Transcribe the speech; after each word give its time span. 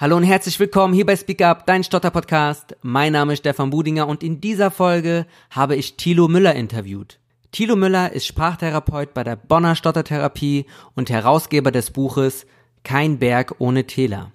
Hallo 0.00 0.16
und 0.16 0.22
herzlich 0.22 0.60
willkommen 0.60 0.94
hier 0.94 1.04
bei 1.04 1.16
Speak 1.16 1.42
Up, 1.42 1.66
dein 1.66 1.82
Stotter-Podcast. 1.82 2.76
Mein 2.82 3.14
Name 3.14 3.32
ist 3.32 3.40
Stefan 3.40 3.70
Budinger 3.70 4.06
und 4.06 4.22
in 4.22 4.40
dieser 4.40 4.70
Folge 4.70 5.26
habe 5.50 5.74
ich 5.74 5.96
Thilo 5.96 6.28
Müller 6.28 6.54
interviewt. 6.54 7.18
Thilo 7.50 7.74
Müller 7.74 8.12
ist 8.12 8.24
Sprachtherapeut 8.24 9.12
bei 9.12 9.24
der 9.24 9.34
Bonner 9.34 9.74
Stottertherapie 9.74 10.66
und 10.94 11.10
Herausgeber 11.10 11.72
des 11.72 11.90
Buches 11.90 12.46
Kein 12.84 13.18
Berg 13.18 13.56
ohne 13.58 13.88
Täler, 13.88 14.30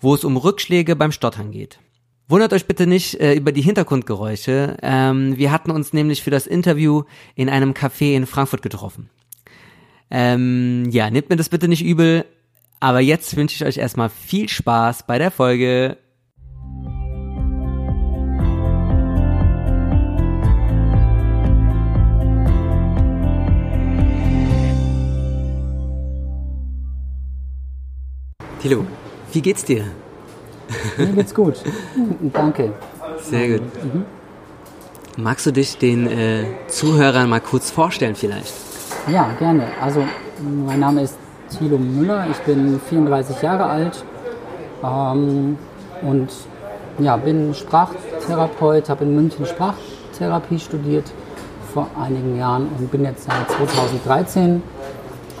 wo 0.00 0.14
es 0.14 0.24
um 0.24 0.38
Rückschläge 0.38 0.96
beim 0.96 1.12
Stottern 1.12 1.50
geht. 1.50 1.78
Wundert 2.26 2.54
euch 2.54 2.64
bitte 2.64 2.86
nicht 2.86 3.20
äh, 3.20 3.34
über 3.34 3.52
die 3.52 3.60
Hintergrundgeräusche. 3.60 4.78
Ähm, 4.80 5.36
wir 5.36 5.52
hatten 5.52 5.72
uns 5.72 5.92
nämlich 5.92 6.22
für 6.22 6.30
das 6.30 6.46
Interview 6.46 7.02
in 7.34 7.50
einem 7.50 7.72
Café 7.74 8.16
in 8.16 8.24
Frankfurt 8.24 8.62
getroffen. 8.62 9.10
Ähm, 10.10 10.88
ja, 10.90 11.10
nehmt 11.10 11.28
mir 11.28 11.36
das 11.36 11.50
bitte 11.50 11.68
nicht 11.68 11.84
übel. 11.84 12.24
Aber 12.82 12.98
jetzt 12.98 13.36
wünsche 13.36 13.54
ich 13.54 13.64
euch 13.64 13.76
erstmal 13.76 14.08
viel 14.08 14.48
Spaß 14.48 15.04
bei 15.04 15.16
der 15.16 15.30
Folge. 15.30 15.98
Tilo, 28.60 28.84
wie 29.32 29.40
geht's 29.40 29.64
dir? 29.64 29.84
Mir 30.98 31.06
geht's 31.12 31.32
gut. 31.32 31.62
Danke. 32.32 32.72
Sehr 33.20 33.58
gut. 33.58 33.84
Mhm. 33.84 34.04
Magst 35.18 35.46
du 35.46 35.52
dich 35.52 35.78
den 35.78 36.08
äh, 36.08 36.46
Zuhörern 36.66 37.30
mal 37.30 37.40
kurz 37.40 37.70
vorstellen 37.70 38.16
vielleicht? 38.16 38.52
Ja, 39.06 39.32
gerne. 39.38 39.68
Also, 39.80 40.04
mein 40.66 40.80
Name 40.80 41.02
ist 41.02 41.21
Thilo 41.58 41.78
Müller, 41.78 42.26
ich 42.30 42.38
bin 42.38 42.80
34 42.88 43.42
Jahre 43.42 43.64
alt 43.66 44.04
ähm, 44.82 45.58
und 46.02 46.28
ja, 46.98 47.16
bin 47.16 47.54
Sprachtherapeut, 47.54 48.88
habe 48.88 49.04
in 49.04 49.14
München 49.14 49.46
Sprachtherapie 49.46 50.58
studiert 50.58 51.10
vor 51.72 51.88
einigen 51.98 52.38
Jahren 52.38 52.68
und 52.78 52.90
bin 52.90 53.04
jetzt 53.04 53.24
seit 53.24 53.50
2013 53.50 54.62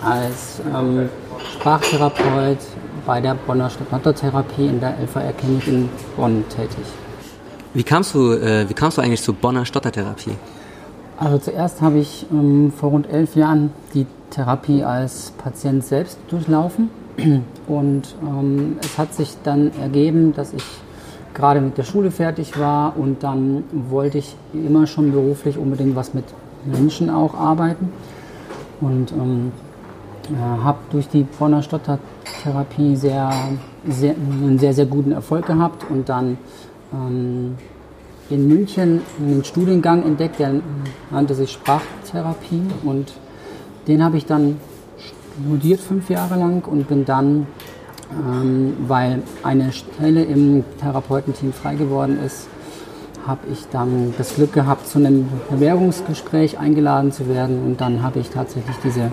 als 0.04 0.60
ähm, 0.74 1.08
Sprachtherapeut 1.52 2.58
bei 3.06 3.20
der 3.20 3.34
Bonner 3.34 3.70
Stadtnottertherapie 3.70 4.66
in 4.66 4.80
der 4.80 4.94
LVR-Klinik 4.98 5.66
in 5.68 5.88
Bonn 6.16 6.44
tätig. 6.48 6.84
Wie 7.74 7.82
kamst 7.82 8.14
du, 8.14 8.32
äh, 8.32 8.68
wie 8.68 8.74
kamst 8.74 8.98
du 8.98 9.02
eigentlich 9.02 9.22
zur 9.22 9.34
Bonner 9.34 9.64
Stottertherapie? 9.64 10.36
Also 11.18 11.38
zuerst 11.38 11.80
habe 11.80 11.98
ich 11.98 12.26
ähm, 12.32 12.72
vor 12.76 12.90
rund 12.90 13.08
elf 13.10 13.36
Jahren 13.36 13.72
die 13.94 14.06
Therapie 14.32 14.82
als 14.82 15.32
Patient 15.38 15.84
selbst 15.84 16.18
durchlaufen. 16.28 16.90
Und 17.68 18.14
ähm, 18.22 18.78
es 18.82 18.98
hat 18.98 19.14
sich 19.14 19.36
dann 19.44 19.70
ergeben, 19.80 20.32
dass 20.34 20.52
ich 20.52 20.64
gerade 21.34 21.60
mit 21.60 21.78
der 21.78 21.84
Schule 21.84 22.10
fertig 22.10 22.58
war 22.58 22.96
und 22.96 23.22
dann 23.22 23.64
wollte 23.90 24.18
ich 24.18 24.34
immer 24.52 24.86
schon 24.86 25.12
beruflich 25.12 25.56
unbedingt 25.58 25.94
was 25.94 26.14
mit 26.14 26.24
Menschen 26.64 27.10
auch 27.10 27.34
arbeiten. 27.34 27.92
Und 28.80 29.12
ähm, 29.12 29.52
äh, 30.30 30.62
habe 30.62 30.78
durch 30.90 31.08
die 31.08 31.24
Bonner 31.38 31.62
Stottertherapie 31.62 32.96
sehr, 32.96 33.30
sehr, 33.86 34.14
einen 34.14 34.58
sehr, 34.58 34.74
sehr 34.74 34.86
guten 34.86 35.12
Erfolg 35.12 35.46
gehabt 35.46 35.84
und 35.90 36.08
dann 36.08 36.38
ähm, 36.92 37.56
in 38.30 38.48
München 38.48 39.02
einen 39.18 39.44
Studiengang 39.44 40.02
entdeckt, 40.04 40.38
der 40.38 40.54
nannte 41.10 41.34
sich 41.34 41.52
Sprachtherapie. 41.52 42.62
Und 42.84 43.12
den 43.86 44.02
habe 44.02 44.16
ich 44.16 44.26
dann 44.26 44.58
studiert 45.44 45.80
fünf 45.80 46.10
Jahre 46.10 46.36
lang 46.36 46.64
und 46.66 46.88
bin 46.88 47.04
dann, 47.04 47.46
ähm, 48.10 48.74
weil 48.86 49.22
eine 49.42 49.72
Stelle 49.72 50.24
im 50.24 50.64
Therapeutenteam 50.80 51.52
frei 51.52 51.74
geworden 51.74 52.18
ist, 52.24 52.48
habe 53.26 53.40
ich 53.52 53.66
dann 53.70 54.14
das 54.18 54.34
Glück 54.34 54.52
gehabt, 54.52 54.88
zu 54.88 54.98
einem 54.98 55.28
Bewerbungsgespräch 55.50 56.58
eingeladen 56.58 57.12
zu 57.12 57.28
werden 57.28 57.64
und 57.64 57.80
dann 57.80 58.02
habe 58.02 58.18
ich 58.18 58.30
tatsächlich 58.30 58.76
diese 58.82 59.12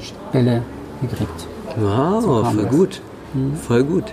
Stelle 0.00 0.62
gekriegt. 1.00 1.46
Wow, 1.76 2.22
so 2.22 2.44
voll 2.44 2.62
das. 2.64 2.70
gut. 2.70 3.00
Mhm. 3.34 3.56
Voll 3.56 3.84
gut. 3.84 4.04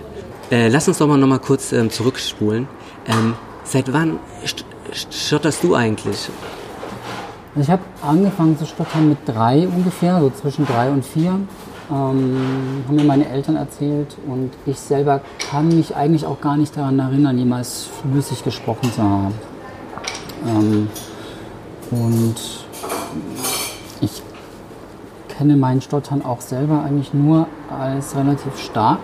Äh, 0.50 0.68
lass 0.68 0.86
uns 0.86 0.98
doch 0.98 1.08
mal 1.08 1.16
noch 1.16 1.26
mal 1.26 1.38
kurz 1.38 1.72
ähm, 1.72 1.90
zurückspulen. 1.90 2.68
Ähm, 3.06 3.34
Seit 3.64 3.92
wann 3.92 4.18
stotterst 5.10 5.64
du 5.64 5.74
eigentlich? 5.74 6.28
Ich 7.56 7.70
habe 7.70 7.82
angefangen 8.02 8.58
zu 8.58 8.66
stottern 8.66 9.08
mit 9.08 9.18
drei 9.26 9.68
ungefähr, 9.68 10.20
so 10.20 10.30
zwischen 10.30 10.66
drei 10.66 10.90
und 10.90 11.04
vier. 11.04 11.38
Ähm, 11.88 12.36
haben 12.88 12.96
mir 12.96 13.04
meine 13.04 13.28
Eltern 13.28 13.54
erzählt 13.54 14.16
und 14.26 14.50
ich 14.66 14.80
selber 14.80 15.20
kann 15.38 15.68
mich 15.68 15.94
eigentlich 15.94 16.26
auch 16.26 16.40
gar 16.40 16.56
nicht 16.56 16.76
daran 16.76 16.98
erinnern, 16.98 17.38
jemals 17.38 17.88
flüssig 18.02 18.42
gesprochen 18.42 18.90
zu 18.92 19.02
haben. 19.02 19.34
Ähm, 20.48 20.88
und 21.92 22.34
ich 24.00 24.22
kenne 25.28 25.56
meinen 25.56 25.80
Stottern 25.80 26.24
auch 26.24 26.40
selber 26.40 26.82
eigentlich 26.82 27.14
nur 27.14 27.46
als 27.70 28.16
relativ 28.16 28.58
stark. 28.58 29.00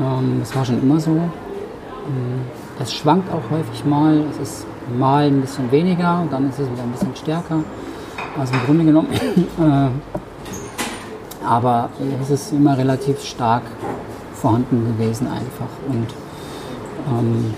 Ähm, 0.00 0.38
das 0.40 0.56
war 0.56 0.64
schon 0.64 0.82
immer 0.82 0.98
so. 0.98 1.12
Ähm, 1.12 2.40
das 2.80 2.92
schwankt 2.92 3.32
auch 3.32 3.50
häufig 3.50 3.84
mal. 3.84 4.24
Es 4.30 4.38
ist 4.38 4.66
mal 4.98 5.26
ein 5.26 5.40
bisschen 5.40 5.70
weniger 5.70 6.20
und 6.20 6.32
dann 6.32 6.48
ist 6.48 6.58
es 6.58 6.70
wieder 6.70 6.82
ein 6.82 6.92
bisschen 6.92 7.14
stärker. 7.16 7.60
Also 8.38 8.54
im 8.54 8.60
Grunde 8.66 8.84
genommen. 8.84 9.08
äh, 9.12 9.88
aber 11.46 11.90
es 12.22 12.30
ist 12.30 12.52
immer 12.52 12.76
relativ 12.76 13.22
stark 13.22 13.62
vorhanden 14.34 14.96
gewesen 14.96 15.26
einfach. 15.26 15.68
Und 15.88 16.06
ähm, 17.10 17.54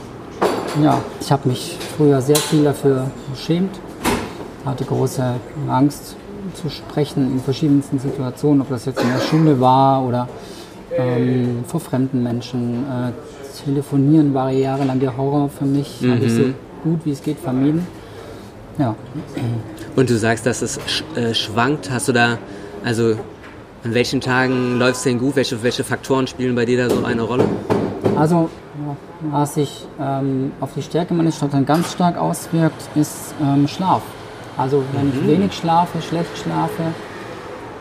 ja, 0.82 0.98
ich 1.20 1.30
habe 1.30 1.48
mich 1.48 1.78
früher 1.96 2.20
sehr 2.20 2.36
viel 2.36 2.64
dafür 2.64 3.10
geschämt, 3.32 3.78
hatte 4.64 4.84
große 4.84 5.34
Angst 5.68 6.16
zu 6.54 6.68
sprechen 6.68 7.32
in 7.32 7.40
verschiedensten 7.40 7.98
Situationen, 7.98 8.60
ob 8.60 8.68
das 8.68 8.84
jetzt 8.86 9.00
in 9.00 9.08
der 9.08 9.20
Schule 9.20 9.60
war 9.60 10.02
oder 10.02 10.28
ähm, 10.96 11.64
vor 11.66 11.80
fremden 11.80 12.22
Menschen, 12.22 12.84
äh, 12.84 13.12
Telefonieren 13.64 14.34
war 14.34 14.50
jahrelang 14.50 15.00
der 15.00 15.16
Horror 15.16 15.48
für 15.48 15.64
mich. 15.64 16.00
Mhm. 16.00 16.12
Habe 16.12 16.24
ich 16.24 16.32
so 16.32 16.42
gut 16.82 17.00
wie 17.04 17.12
es 17.12 17.22
geht 17.22 17.38
vermieden. 17.38 17.86
Ja. 18.78 18.94
Und 19.94 20.10
du 20.10 20.16
sagst, 20.16 20.46
dass 20.46 20.62
es 20.62 20.78
äh, 21.14 21.34
schwankt. 21.34 21.90
Hast 21.90 22.08
du 22.08 22.12
da, 22.12 22.38
also 22.84 23.16
an 23.84 23.94
welchen 23.94 24.20
Tagen 24.20 24.78
läuft 24.78 24.96
es 24.96 25.02
denn 25.04 25.18
gut? 25.18 25.36
Welche, 25.36 25.62
welche 25.62 25.84
Faktoren 25.84 26.26
spielen 26.26 26.54
bei 26.54 26.64
dir 26.64 26.88
da 26.88 26.94
so 26.94 27.04
eine 27.04 27.22
Rolle? 27.22 27.44
Also, 28.16 28.50
was 29.30 29.54
sich 29.54 29.86
ähm, 30.00 30.52
auf 30.60 30.70
die 30.74 30.82
Stärke 30.82 31.14
meines 31.14 31.36
Stottern 31.36 31.64
ganz 31.64 31.92
stark 31.92 32.18
auswirkt, 32.18 32.82
ist 32.94 33.34
ähm, 33.42 33.66
Schlaf. 33.68 34.02
Also, 34.56 34.82
wenn 34.92 35.06
mhm. 35.06 35.12
ich 35.14 35.26
wenig 35.26 35.54
schlafe, 35.54 36.02
schlecht 36.02 36.36
schlafe, 36.36 36.82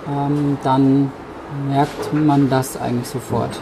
ähm, 0.07 0.57
dann 0.63 1.11
merkt 1.69 2.13
man 2.13 2.49
das 2.49 2.77
eigentlich 2.77 3.07
sofort. 3.07 3.59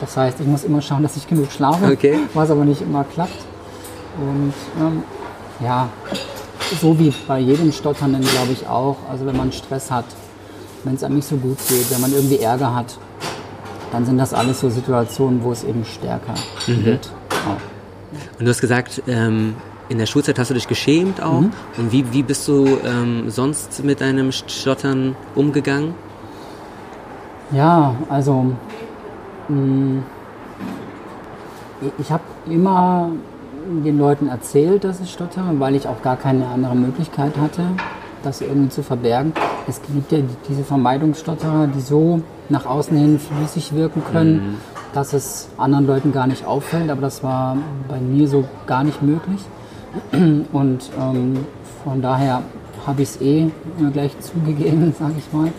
Das 0.00 0.16
heißt, 0.16 0.40
ich 0.40 0.46
muss 0.46 0.64
immer 0.64 0.80
schauen, 0.80 1.02
dass 1.02 1.16
ich 1.16 1.28
genug 1.28 1.52
schlafe, 1.52 1.92
okay. 1.92 2.18
was 2.34 2.50
aber 2.50 2.64
nicht 2.64 2.80
immer 2.80 3.04
klappt. 3.04 3.44
Und 4.18 4.54
ähm, 4.80 5.02
ja, 5.60 5.88
so 6.80 6.98
wie 6.98 7.12
bei 7.28 7.38
jedem 7.38 7.70
Stotternden 7.72 8.22
glaube 8.22 8.52
ich 8.52 8.66
auch. 8.66 8.96
Also 9.10 9.26
wenn 9.26 9.36
man 9.36 9.52
Stress 9.52 9.90
hat, 9.90 10.06
wenn 10.84 10.94
es 10.94 11.04
einem 11.04 11.16
nicht 11.16 11.28
so 11.28 11.36
gut 11.36 11.58
geht, 11.68 11.90
wenn 11.90 12.00
man 12.00 12.12
irgendwie 12.12 12.38
Ärger 12.38 12.74
hat, 12.74 12.98
dann 13.92 14.06
sind 14.06 14.18
das 14.18 14.32
alles 14.32 14.60
so 14.60 14.70
Situationen, 14.70 15.42
wo 15.42 15.52
es 15.52 15.64
eben 15.64 15.84
stärker 15.84 16.34
mhm. 16.66 16.84
wird. 16.84 17.10
Auch. 17.46 18.38
Und 18.38 18.44
du 18.44 18.48
hast 18.48 18.60
gesagt, 18.60 19.02
ähm, 19.06 19.54
in 19.88 19.98
der 19.98 20.06
Schulzeit 20.06 20.38
hast 20.38 20.50
du 20.50 20.54
dich 20.54 20.68
geschämt 20.68 21.20
auch. 21.20 21.40
Mhm. 21.40 21.52
Und 21.76 21.92
wie, 21.92 22.12
wie 22.12 22.22
bist 22.22 22.46
du 22.48 22.78
ähm, 22.84 23.28
sonst 23.28 23.84
mit 23.84 24.00
deinem 24.00 24.32
Stottern 24.32 25.16
umgegangen? 25.34 25.94
Ja, 27.52 27.96
also. 28.08 28.52
Ich 31.98 32.12
habe 32.12 32.22
immer 32.48 33.10
den 33.84 33.98
Leuten 33.98 34.28
erzählt, 34.28 34.84
dass 34.84 35.00
ich 35.00 35.12
stottere, 35.12 35.58
weil 35.58 35.74
ich 35.74 35.86
auch 35.86 36.02
gar 36.02 36.16
keine 36.16 36.46
andere 36.46 36.74
Möglichkeit 36.74 37.36
hatte, 37.38 37.62
das 38.22 38.40
irgendwie 38.40 38.68
zu 38.68 38.82
verbergen. 38.82 39.32
Es 39.66 39.80
gibt 39.82 40.12
ja 40.12 40.18
diese 40.48 40.64
Vermeidungsstotterer, 40.64 41.68
die 41.68 41.80
so 41.80 42.22
nach 42.48 42.66
außen 42.66 42.96
hin 42.96 43.18
flüssig 43.18 43.74
wirken 43.74 44.02
können, 44.12 44.34
mhm. 44.34 44.54
dass 44.92 45.12
es 45.12 45.48
anderen 45.56 45.86
Leuten 45.86 46.12
gar 46.12 46.26
nicht 46.26 46.44
auffällt, 46.44 46.90
aber 46.90 47.00
das 47.00 47.22
war 47.22 47.56
bei 47.88 47.98
mir 47.98 48.28
so 48.28 48.44
gar 48.66 48.84
nicht 48.84 49.02
möglich. 49.02 49.40
Und 50.52 50.90
ähm, 51.00 51.46
von 51.84 52.02
daher 52.02 52.42
habe 52.86 53.02
ich 53.02 53.10
es 53.10 53.20
eh 53.20 53.50
gleich 53.92 54.18
zugegeben, 54.20 54.94
sage 54.98 55.14
ich 55.18 55.32
mal. 55.32 55.52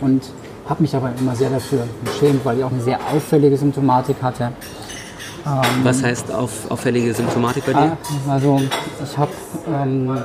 Und 0.00 0.22
habe 0.68 0.82
mich 0.82 0.94
aber 0.94 1.10
immer 1.18 1.34
sehr 1.34 1.50
dafür 1.50 1.84
geschämt, 2.04 2.44
weil 2.44 2.58
ich 2.58 2.64
auch 2.64 2.70
eine 2.70 2.82
sehr 2.82 2.98
auffällige 3.12 3.56
Symptomatik 3.56 4.16
hatte. 4.22 4.52
Ähm, 5.46 5.62
Was 5.82 6.02
heißt 6.02 6.32
auf, 6.32 6.70
auffällige 6.70 7.14
Symptomatik 7.14 7.64
bei 7.66 7.72
dir? 7.72 7.96
Also 8.28 8.60
ich 9.02 9.16
habe 9.16 9.32
ähm, 9.66 10.18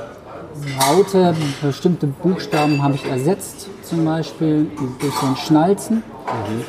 Laute, 0.78 1.34
bestimmte 1.62 2.06
Buchstaben 2.06 2.82
habe 2.82 2.94
ich 2.94 3.04
ersetzt, 3.06 3.68
zum 3.82 4.04
Beispiel 4.04 4.70
durch 5.00 5.14
so 5.14 5.26
ein 5.26 5.36
Schnalzen. 5.36 5.96
Mhm. 5.96 6.62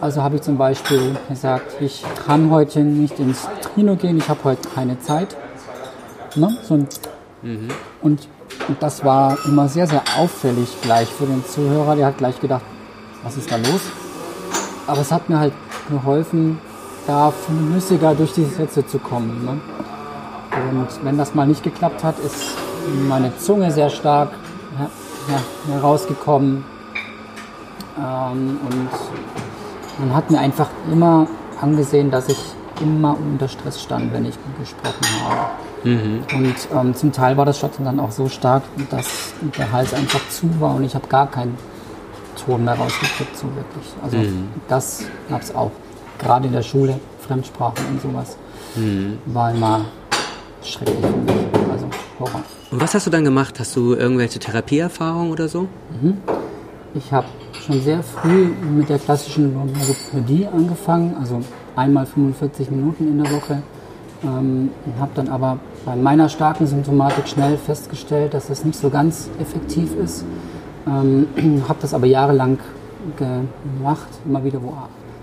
Also 0.00 0.22
habe 0.22 0.36
ich 0.36 0.42
zum 0.42 0.58
Beispiel 0.58 1.16
gesagt, 1.28 1.80
ich 1.80 2.04
kann 2.26 2.50
heute 2.50 2.80
nicht 2.80 3.18
ins 3.18 3.48
Kino 3.74 3.96
gehen, 3.96 4.18
ich 4.18 4.28
habe 4.28 4.40
heute 4.44 4.68
keine 4.68 4.98
Zeit. 5.00 5.36
Ne? 6.34 6.54
So 6.62 6.74
ein, 6.74 6.88
mhm. 7.42 7.68
und, 8.02 8.28
und 8.68 8.82
das 8.82 9.04
war 9.04 9.38
immer 9.46 9.68
sehr, 9.68 9.86
sehr 9.86 10.02
auffällig 10.18 10.68
gleich 10.82 11.08
für 11.08 11.24
den 11.24 11.44
Zuhörer. 11.44 11.96
Der 11.96 12.06
hat 12.06 12.18
gleich 12.18 12.38
gedacht, 12.40 12.62
was 13.26 13.36
ist 13.36 13.50
da 13.50 13.56
los? 13.56 13.80
Aber 14.86 15.00
es 15.00 15.10
hat 15.10 15.28
mir 15.28 15.40
halt 15.40 15.52
geholfen, 15.90 16.58
da 17.08 17.32
flüssiger 17.32 18.14
durch 18.14 18.32
die 18.32 18.44
Sätze 18.44 18.86
zu 18.86 18.98
kommen. 18.98 19.44
Ne? 19.44 19.60
Und 20.70 21.04
wenn 21.04 21.18
das 21.18 21.34
mal 21.34 21.46
nicht 21.46 21.64
geklappt 21.64 22.04
hat, 22.04 22.18
ist 22.20 22.54
meine 23.08 23.36
Zunge 23.36 23.72
sehr 23.72 23.90
stark 23.90 24.30
her 24.78 24.90
her 25.28 25.40
herausgekommen. 25.74 26.64
Ähm, 27.98 28.60
und 28.62 30.06
man 30.06 30.16
hat 30.16 30.30
mir 30.30 30.38
einfach 30.38 30.68
immer 30.90 31.26
angesehen, 31.60 32.12
dass 32.12 32.28
ich 32.28 32.38
immer 32.80 33.16
unter 33.18 33.48
Stress 33.48 33.82
stand, 33.82 34.12
wenn 34.12 34.26
ich 34.26 34.38
gesprochen 34.60 35.06
habe. 35.28 35.88
Mhm. 35.88 36.22
Und 36.32 36.54
ähm, 36.72 36.94
zum 36.94 37.10
Teil 37.10 37.36
war 37.36 37.44
das 37.44 37.58
Stottern 37.58 37.86
dann 37.86 37.98
auch 37.98 38.12
so 38.12 38.28
stark, 38.28 38.62
dass 38.90 39.34
der 39.58 39.72
Hals 39.72 39.94
einfach 39.94 40.20
zu 40.28 40.60
war 40.60 40.76
und 40.76 40.84
ich 40.84 40.94
habe 40.94 41.08
gar 41.08 41.28
keinen 41.28 41.56
Ton 42.36 42.64
mehr 42.64 42.74
rausgekriegt, 42.74 43.36
so 43.36 43.46
wirklich. 43.46 43.86
Also 44.02 44.16
mhm. 44.18 44.48
das 44.68 45.04
gab 45.28 45.42
es 45.42 45.54
auch. 45.54 45.70
Gerade 46.18 46.46
in 46.46 46.52
der 46.52 46.62
Schule, 46.62 46.98
Fremdsprachen 47.26 47.84
und 47.90 48.00
sowas, 48.00 48.36
mhm. 48.74 49.18
war 49.26 49.50
immer 49.50 49.84
schrecklich 50.62 50.96
für 51.00 51.16
mich. 51.16 51.70
Also 51.70 51.86
Horror. 52.18 52.42
Und 52.70 52.80
was 52.80 52.94
hast 52.94 53.06
du 53.06 53.10
dann 53.10 53.24
gemacht? 53.24 53.58
Hast 53.60 53.76
du 53.76 53.94
irgendwelche 53.94 54.38
Therapieerfahrungen 54.38 55.30
oder 55.30 55.48
so? 55.48 55.68
Mhm. 56.00 56.18
Ich 56.94 57.12
habe 57.12 57.26
schon 57.52 57.82
sehr 57.82 58.02
früh 58.02 58.46
mit 58.46 58.88
der 58.88 58.98
klassischen 58.98 59.52
Logopädie 59.52 60.46
angefangen, 60.46 61.14
also 61.20 61.42
einmal 61.74 62.06
45 62.06 62.70
Minuten 62.70 63.08
in 63.08 63.22
der 63.22 63.32
Woche. 63.32 63.62
Ähm, 64.24 64.70
habe 64.98 65.10
dann 65.14 65.28
aber 65.28 65.58
bei 65.84 65.94
meiner 65.94 66.28
starken 66.28 66.66
Symptomatik 66.66 67.28
schnell 67.28 67.58
festgestellt, 67.58 68.32
dass 68.32 68.46
das 68.46 68.64
nicht 68.64 68.78
so 68.78 68.88
ganz 68.88 69.28
effektiv 69.38 69.94
ist. 70.02 70.24
Ähm, 70.86 71.62
habe 71.68 71.78
das 71.80 71.94
aber 71.94 72.06
jahrelang 72.06 72.58
gemacht, 73.16 74.08
immer 74.24 74.42
wieder 74.44 74.60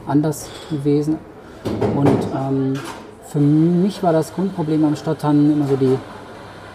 woanders 0.05 0.49
gewesen. 0.69 1.17
Und 1.95 2.17
ähm, 2.35 2.73
für 3.25 3.39
mich 3.39 4.03
war 4.03 4.13
das 4.13 4.33
Grundproblem 4.33 4.85
am 4.85 4.95
Stottern 4.95 5.51
immer 5.51 5.67
so 5.67 5.75
die 5.75 5.97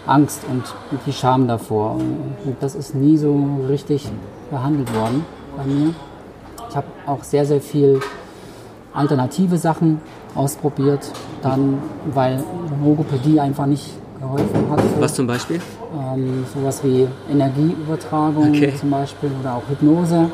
Angst 0.05 0.41
und 0.49 0.63
die 1.05 1.13
Scham 1.13 1.47
davor. 1.47 1.95
Und 1.95 2.57
das 2.59 2.75
ist 2.75 2.95
nie 2.95 3.17
so 3.17 3.61
richtig 3.69 4.09
behandelt 4.49 4.93
worden 4.95 5.25
bei 5.55 5.63
mir. 5.65 5.93
Ich 6.69 6.75
habe 6.75 6.87
auch 7.05 7.23
sehr, 7.23 7.45
sehr 7.45 7.61
viel 7.61 7.99
alternative 8.93 9.57
Sachen 9.57 10.01
ausprobiert, 10.35 11.11
dann, 11.41 11.79
weil 12.13 12.43
Logopädie 12.83 13.39
einfach 13.39 13.65
nicht 13.65 13.93
geholfen 14.19 14.69
hat. 14.69 14.81
Was 14.99 15.13
zum 15.13 15.27
Beispiel? 15.27 15.61
Ähm, 15.91 16.45
sowas 16.53 16.83
wie 16.83 17.07
Energieübertragung 17.31 18.49
okay. 18.49 18.73
zum 18.79 18.91
Beispiel 18.91 19.31
oder 19.39 19.55
auch 19.55 19.63
Hypnose. 19.67 20.19
Mhm. 20.19 20.29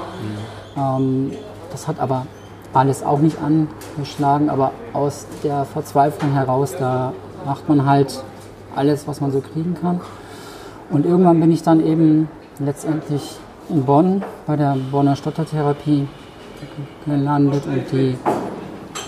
Ähm, 0.77 1.31
das 1.71 1.87
hat 1.87 1.99
aber 1.99 2.25
alles 2.73 3.03
auch 3.03 3.19
nicht 3.19 3.37
angeschlagen, 3.41 4.49
aber 4.49 4.71
aus 4.91 5.27
der 5.43 5.63
Verzweiflung 5.63 6.33
heraus, 6.33 6.73
da 6.77 7.13
macht 7.45 7.69
man 7.69 7.85
halt 7.85 8.21
alles, 8.75 9.07
was 9.07 9.21
man 9.21 9.31
so 9.31 9.39
kriegen 9.39 9.75
kann. 9.79 10.01
Und 10.89 11.05
irgendwann 11.05 11.39
bin 11.39 11.51
ich 11.51 11.63
dann 11.63 11.85
eben 11.85 12.27
letztendlich 12.59 13.37
in 13.69 13.83
Bonn 13.83 14.23
bei 14.45 14.55
der 14.57 14.75
Bonner 14.91 15.15
Stottertherapie 15.15 16.07
gelandet 17.05 17.63
und 17.65 17.91
die 17.91 18.17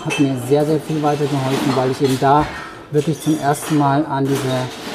hat 0.04 0.20
mir 0.20 0.36
sehr, 0.46 0.64
sehr 0.64 0.80
viel 0.80 1.02
weitergeholfen, 1.02 1.76
weil 1.76 1.90
ich 1.90 2.02
eben 2.02 2.18
da 2.20 2.44
wirklich 2.90 3.20
zum 3.20 3.38
ersten 3.38 3.78
Mal 3.78 4.04
an 4.06 4.24
diese 4.24 4.87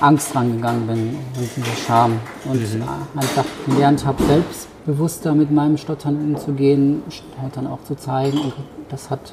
Angst 0.00 0.34
rangegangen 0.34 0.86
bin 0.86 1.16
und 1.36 1.48
diese 1.56 1.76
Scham 1.86 2.18
und 2.44 2.60
mhm. 2.60 2.82
einfach 3.16 3.44
gelernt 3.66 4.04
habe, 4.04 4.22
selbstbewusster 4.24 5.34
mit 5.34 5.50
meinem 5.50 5.76
Stottern 5.76 6.16
umzugehen, 6.16 7.02
Stottern 7.10 7.66
auch 7.66 7.82
zu 7.84 7.96
zeigen 7.96 8.38
und 8.38 8.52
das 8.88 9.10
hat, 9.10 9.32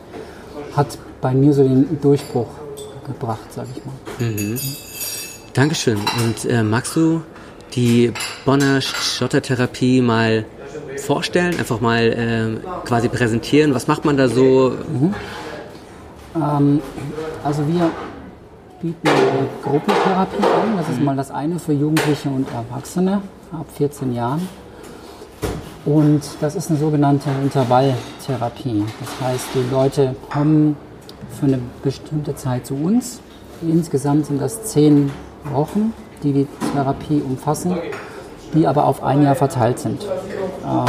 hat 0.76 0.98
bei 1.22 1.34
mir 1.34 1.54
so 1.54 1.64
den 1.64 2.00
Durchbruch 2.02 2.48
gebracht, 3.06 3.52
sage 3.52 3.70
ich 3.76 3.84
mal. 3.86 4.30
Mhm. 4.30 4.60
Dankeschön. 5.54 5.98
Und 6.24 6.46
äh, 6.50 6.64
magst 6.64 6.96
du 6.96 7.22
die 7.76 8.12
Bonner 8.46 8.82
Stottertherapie 8.82 10.02
mal 10.02 10.46
vorstellen, 10.98 11.58
einfach 11.60 11.82
mal 11.82 12.60
äh, 12.64 12.86
quasi 12.86 13.10
präsentieren? 13.10 13.74
Was 13.74 13.88
macht 13.88 14.06
man 14.06 14.18
da 14.18 14.28
so? 14.28 14.74
Mhm. 14.92 15.14
Ähm, 16.36 16.82
also 17.44 17.68
wir 17.68 17.92
bieten 18.84 19.08
eine 19.08 19.48
Gruppentherapie 19.64 20.44
an. 20.44 20.78
Das 20.78 20.90
ist 20.90 21.00
mhm. 21.00 21.06
mal 21.06 21.16
das 21.16 21.32
eine 21.32 21.58
für 21.58 21.72
Jugendliche 21.72 22.30
und 22.30 22.46
Erwachsene 22.52 23.22
ab 23.54 23.66
14 23.76 24.14
Jahren. 24.14 24.46
Und 25.86 26.22
das 26.42 26.56
ist 26.56 26.70
eine 26.70 26.78
sogenannte 26.78 27.30
Intervalltherapie. 27.42 28.84
Das 29.00 29.30
heißt, 29.30 29.48
die 29.56 29.74
Leute 29.74 30.16
kommen 30.30 30.76
für 31.40 31.46
eine 31.46 31.60
bestimmte 31.82 32.36
Zeit 32.36 32.68
zu 32.68 32.76
uns. 32.76 33.22
Insgesamt 33.62 34.26
sind 34.26 34.42
das 34.42 34.66
zehn 34.66 35.12
Wochen, 35.46 35.94
die 36.22 36.34
die 36.34 36.48
Therapie 36.74 37.22
umfassen, 37.22 37.78
die 38.54 38.68
aber 38.68 38.86
auf 38.86 39.02
ein 39.02 39.24
Jahr 39.24 39.36
verteilt 39.36 39.80
sind. 39.80 40.06
Ähm, 40.66 40.88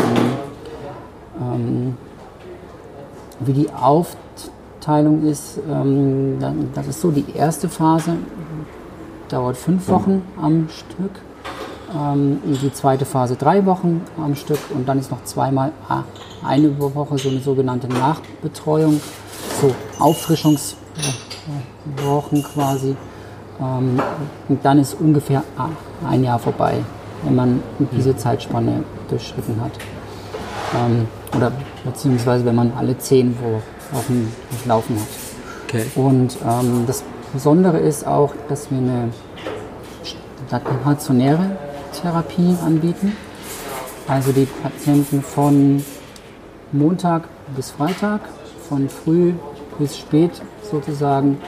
ähm, 1.41 1.97
wie 3.41 3.53
die 3.53 3.71
Aufteilung 4.85 5.27
ist, 5.27 5.59
ähm, 5.67 6.37
das 6.75 6.89
ist 6.89 7.01
so, 7.01 7.11
die 7.11 7.25
erste 7.35 7.71
Phase 7.71 8.17
dauert 9.31 9.57
fünf 9.57 9.89
Wochen 9.89 10.21
am 10.39 10.69
Stück, 10.69 11.23
ähm, 11.97 12.43
die 12.45 12.71
zweite 12.71 13.07
Phase 13.07 13.35
drei 13.35 13.65
Wochen 13.65 14.03
am 14.23 14.35
Stück 14.35 14.59
und 14.75 14.87
dann 14.87 14.99
ist 14.99 15.11
noch 15.11 15.25
zweimal 15.25 15.73
ah, 15.89 16.03
eine 16.47 16.79
Woche 16.79 17.17
so 17.17 17.31
eine 17.31 17.41
sogenannte 17.41 17.89
Nachbetreuung 17.89 19.01
so 19.59 19.75
Auffrischungswochen 19.99 22.43
quasi. 22.43 22.95
Ähm, 23.59 23.99
und 24.51 24.63
dann 24.67 24.81
ist 24.81 25.01
ungefähr 25.01 25.45
ein 26.07 26.23
Jahr 26.23 26.39
vorbei, 26.39 26.85
wenn 27.23 27.35
man 27.35 27.63
diese. 27.91 28.15
Zeitspanne 28.19 28.85
durchschritten 29.09 29.59
hat. 29.63 29.73
Ähm, 30.75 31.09
oder 31.35 31.53
beziehungsweise 31.87 32.45
wenn 32.45 32.57
man 32.57 32.71
alle 32.77 32.99
zehn 32.99 33.35
Wochen 33.41 33.74
durchlaufen 34.51 34.97
hat. 34.97 35.09
Okay. 35.69 35.85
Und 35.95 36.39
ähm, 36.47 36.85
das 36.87 37.03
Besondere 37.33 37.79
ist 37.79 38.07
auch, 38.07 38.33
dass 38.49 38.71
wir 38.71 38.79
eine 38.79 39.11
stationäre 40.47 41.57
Therapie 42.01 42.57
anbieten. 42.65 43.17
Also 44.07 44.33
die 44.33 44.47
Patienten 44.47 45.23
von 45.23 45.83
Montag 46.73 47.29
bis 47.57 47.71
Freitag 47.71 48.21
von 48.69 48.89
früh 48.89 49.33
bis 49.79 49.99
spät 49.99 50.31
sozusagen 50.71 51.39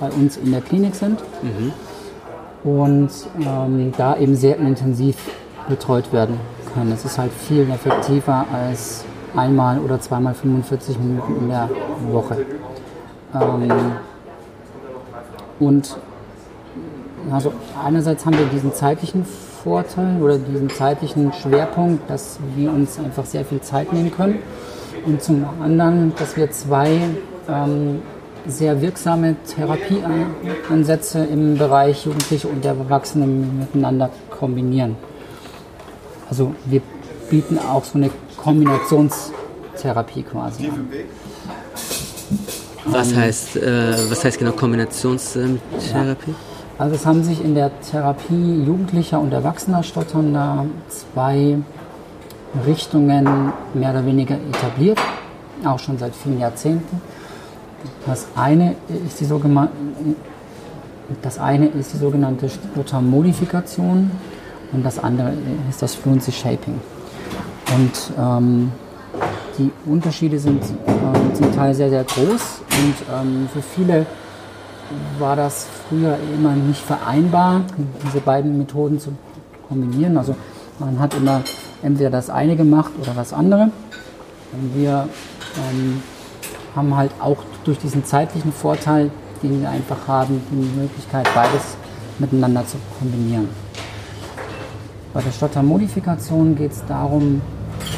bei 0.00 0.10
uns 0.10 0.36
in 0.36 0.50
der 0.50 0.60
Klinik 0.60 0.94
sind 0.94 1.20
mhm. 1.42 1.72
und 2.68 3.10
ähm, 3.40 3.92
da 3.96 4.16
eben 4.16 4.34
sehr 4.34 4.58
intensiv 4.58 5.16
betreut 5.68 6.12
werden 6.12 6.38
können. 6.74 6.92
Es 6.92 7.04
ist 7.04 7.18
halt 7.18 7.32
viel 7.32 7.70
effektiver 7.70 8.44
als 8.52 9.04
einmal 9.36 9.78
oder 9.80 10.00
zweimal 10.00 10.34
45 10.34 10.98
Minuten 10.98 11.36
in 11.36 11.48
der 11.48 11.68
Woche. 12.10 12.44
Ähm, 13.34 13.70
und 15.60 15.96
also 17.30 17.52
einerseits 17.82 18.26
haben 18.26 18.38
wir 18.38 18.46
diesen 18.46 18.72
zeitlichen 18.74 19.24
Vorteil 19.24 20.20
oder 20.20 20.38
diesen 20.38 20.68
zeitlichen 20.68 21.32
Schwerpunkt, 21.32 22.08
dass 22.10 22.38
wir 22.54 22.70
uns 22.70 22.98
einfach 22.98 23.24
sehr 23.24 23.44
viel 23.44 23.60
Zeit 23.60 23.92
nehmen 23.92 24.14
können 24.14 24.40
und 25.06 25.22
zum 25.22 25.44
anderen, 25.62 26.12
dass 26.18 26.36
wir 26.36 26.50
zwei 26.50 27.00
ähm, 27.48 28.02
sehr 28.46 28.82
wirksame 28.82 29.36
Therapieansätze 29.46 31.24
im 31.24 31.56
Bereich 31.56 32.04
Jugendliche 32.04 32.48
und 32.48 32.64
Erwachsene 32.64 33.26
miteinander 33.26 34.10
kombinieren. 34.30 34.96
Also 36.28 36.54
wir 36.66 36.82
bieten 37.30 37.58
auch 37.58 37.84
so 37.84 37.96
eine 37.96 38.10
Kombinationstherapie 38.44 40.22
quasi 40.22 40.68
an. 40.68 40.88
Was 42.84 43.14
heißt, 43.14 43.56
äh, 43.56 44.10
was 44.10 44.22
heißt 44.22 44.38
genau 44.38 44.52
Kombinationstherapie? 44.52 46.30
Ja. 46.30 46.34
Also 46.76 46.96
es 46.96 47.06
haben 47.06 47.24
sich 47.24 47.42
in 47.42 47.54
der 47.54 47.70
Therapie 47.80 48.64
Jugendlicher 48.66 49.18
und 49.18 49.32
Erwachsener 49.32 49.82
Stotternder 49.82 50.66
zwei 50.88 51.56
Richtungen 52.66 53.52
mehr 53.72 53.90
oder 53.90 54.04
weniger 54.04 54.34
etabliert, 54.34 54.98
auch 55.64 55.78
schon 55.78 55.96
seit 55.98 56.14
vielen 56.14 56.38
Jahrzehnten. 56.38 57.00
Das 58.06 58.26
eine 58.36 58.74
ist 59.06 59.20
die, 59.20 59.26
das 61.22 61.38
eine 61.38 61.66
ist 61.68 61.94
die 61.94 61.98
sogenannte 61.98 62.48
Stottermodifikation 62.50 64.10
und 64.72 64.84
das 64.84 64.98
andere 64.98 65.32
ist 65.70 65.80
das 65.80 65.94
Fluency 65.94 66.32
Shaping. 66.32 66.80
Und 67.74 68.12
ähm, 68.18 68.72
die 69.58 69.70
Unterschiede 69.86 70.38
sind 70.38 70.62
äh, 70.62 71.34
zum 71.34 71.54
Teil 71.54 71.74
sehr, 71.74 71.90
sehr 71.90 72.04
groß 72.04 72.62
und 72.70 72.94
ähm, 73.12 73.48
für 73.52 73.62
viele 73.62 74.06
war 75.18 75.36
das 75.36 75.66
früher 75.88 76.18
immer 76.34 76.52
nicht 76.52 76.80
vereinbar, 76.80 77.62
diese 78.04 78.20
beiden 78.20 78.58
Methoden 78.58 78.98
zu 78.98 79.10
kombinieren. 79.68 80.18
Also 80.18 80.34
man 80.78 80.98
hat 80.98 81.14
immer 81.14 81.42
entweder 81.82 82.10
das 82.10 82.30
eine 82.30 82.56
gemacht 82.56 82.92
oder 83.00 83.12
das 83.14 83.32
andere. 83.32 83.70
Und 84.52 84.74
wir 84.74 85.08
ähm, 85.70 86.02
haben 86.74 86.96
halt 86.96 87.12
auch 87.20 87.38
durch 87.64 87.78
diesen 87.78 88.04
zeitlichen 88.04 88.52
Vorteil, 88.52 89.10
den 89.42 89.60
wir 89.60 89.70
einfach 89.70 90.08
haben, 90.08 90.40
die 90.50 90.80
Möglichkeit, 90.80 91.28
beides 91.34 91.76
miteinander 92.18 92.66
zu 92.66 92.76
kombinieren. 92.98 93.48
Bei 95.12 95.20
der 95.20 95.30
Stottermodifikation 95.30 96.56
geht 96.56 96.72
es 96.72 96.84
darum, 96.86 97.40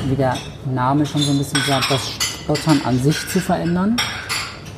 wie 0.08 0.16
der 0.16 0.36
Name 0.72 1.06
schon 1.06 1.22
so 1.22 1.32
ein 1.32 1.38
bisschen 1.38 1.62
sagt, 1.66 1.90
das 1.90 2.10
Stottern 2.44 2.80
an 2.84 2.98
sich 3.02 3.16
zu 3.28 3.40
verändern 3.40 3.96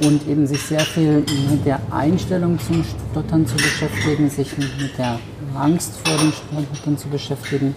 und 0.01 0.27
eben 0.29 0.47
sich 0.47 0.63
sehr 0.63 0.81
viel 0.81 1.25
mit 1.51 1.65
der 1.65 1.81
Einstellung 1.91 2.59
zum 2.61 2.85
Stottern 3.11 3.47
zu 3.47 3.57
beschäftigen, 3.57 4.31
sich 4.31 4.57
mit 4.57 4.97
der 4.99 5.19
Angst 5.55 5.95
vor 6.05 6.17
dem 6.17 6.33
Stottern 6.33 6.99
zu 6.99 7.09
beschäftigen, 7.09 7.75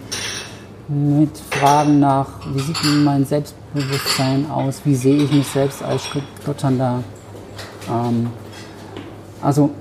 mit 0.88 1.32
Fragen 1.52 2.00
nach, 2.00 2.28
wie 2.54 2.60
sieht 2.60 2.78
mein 3.04 3.26
Selbstbewusstsein 3.26 4.50
aus, 4.52 4.82
wie 4.84 4.96
sehe 4.96 5.24
ich 5.24 5.32
mich 5.32 5.48
selbst 5.48 5.82
als 5.82 6.08
Stotternder. 6.42 7.04
Ähm, 7.90 8.28
also 9.42 9.72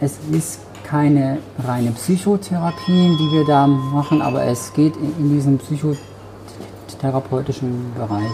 es 0.00 0.18
ist 0.30 0.60
keine 0.84 1.38
reine 1.66 1.90
Psychotherapie, 1.92 3.16
die 3.18 3.32
wir 3.32 3.44
da 3.44 3.66
machen, 3.66 4.22
aber 4.22 4.44
es 4.44 4.72
geht 4.74 4.94
in 4.96 5.30
diesen 5.30 5.58
psychotherapeutischen 7.04 7.92
Bereich. 7.94 8.32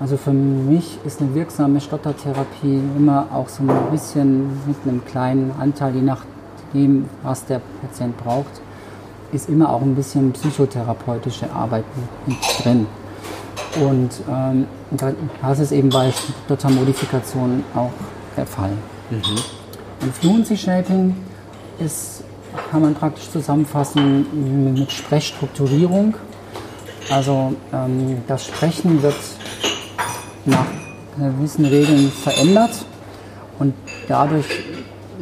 Also 0.00 0.16
für 0.16 0.32
mich 0.32 0.98
ist 1.04 1.20
eine 1.20 1.34
wirksame 1.34 1.80
Stottertherapie 1.80 2.80
immer 2.96 3.26
auch 3.32 3.48
so 3.48 3.62
ein 3.62 3.90
bisschen 3.90 4.48
mit 4.66 4.76
einem 4.84 5.04
kleinen 5.04 5.52
Anteil, 5.58 5.94
je 5.94 6.02
nachdem, 6.02 7.08
was 7.22 7.44
der 7.46 7.60
Patient 7.80 8.16
braucht, 8.18 8.60
ist 9.32 9.48
immer 9.48 9.70
auch 9.70 9.82
ein 9.82 9.94
bisschen 9.94 10.32
psychotherapeutische 10.32 11.50
Arbeit 11.50 11.84
mit 12.26 12.36
drin. 12.62 12.86
Und 13.80 14.10
ähm, 14.30 14.66
das 15.42 15.58
ist 15.58 15.72
eben 15.72 15.88
bei 15.90 16.12
Stottermodifikation 16.44 17.64
auch 17.74 17.90
der 18.36 18.46
Fall. 18.46 18.72
Mhm. 19.10 19.22
Und 20.02 20.14
Fluency 20.14 20.56
Shaping 20.56 21.14
ist, 21.78 22.22
kann 22.70 22.82
man 22.82 22.94
praktisch 22.94 23.30
zusammenfassen 23.30 24.72
mit 24.74 24.92
Sprechstrukturierung. 24.92 26.14
Also 27.10 27.54
ähm, 27.72 28.22
das 28.26 28.46
Sprechen 28.46 29.02
wird 29.02 29.14
nach 30.44 30.66
gewissen 31.18 31.64
Regeln 31.64 32.10
verändert 32.10 32.84
und 33.58 33.74
dadurch 34.08 34.46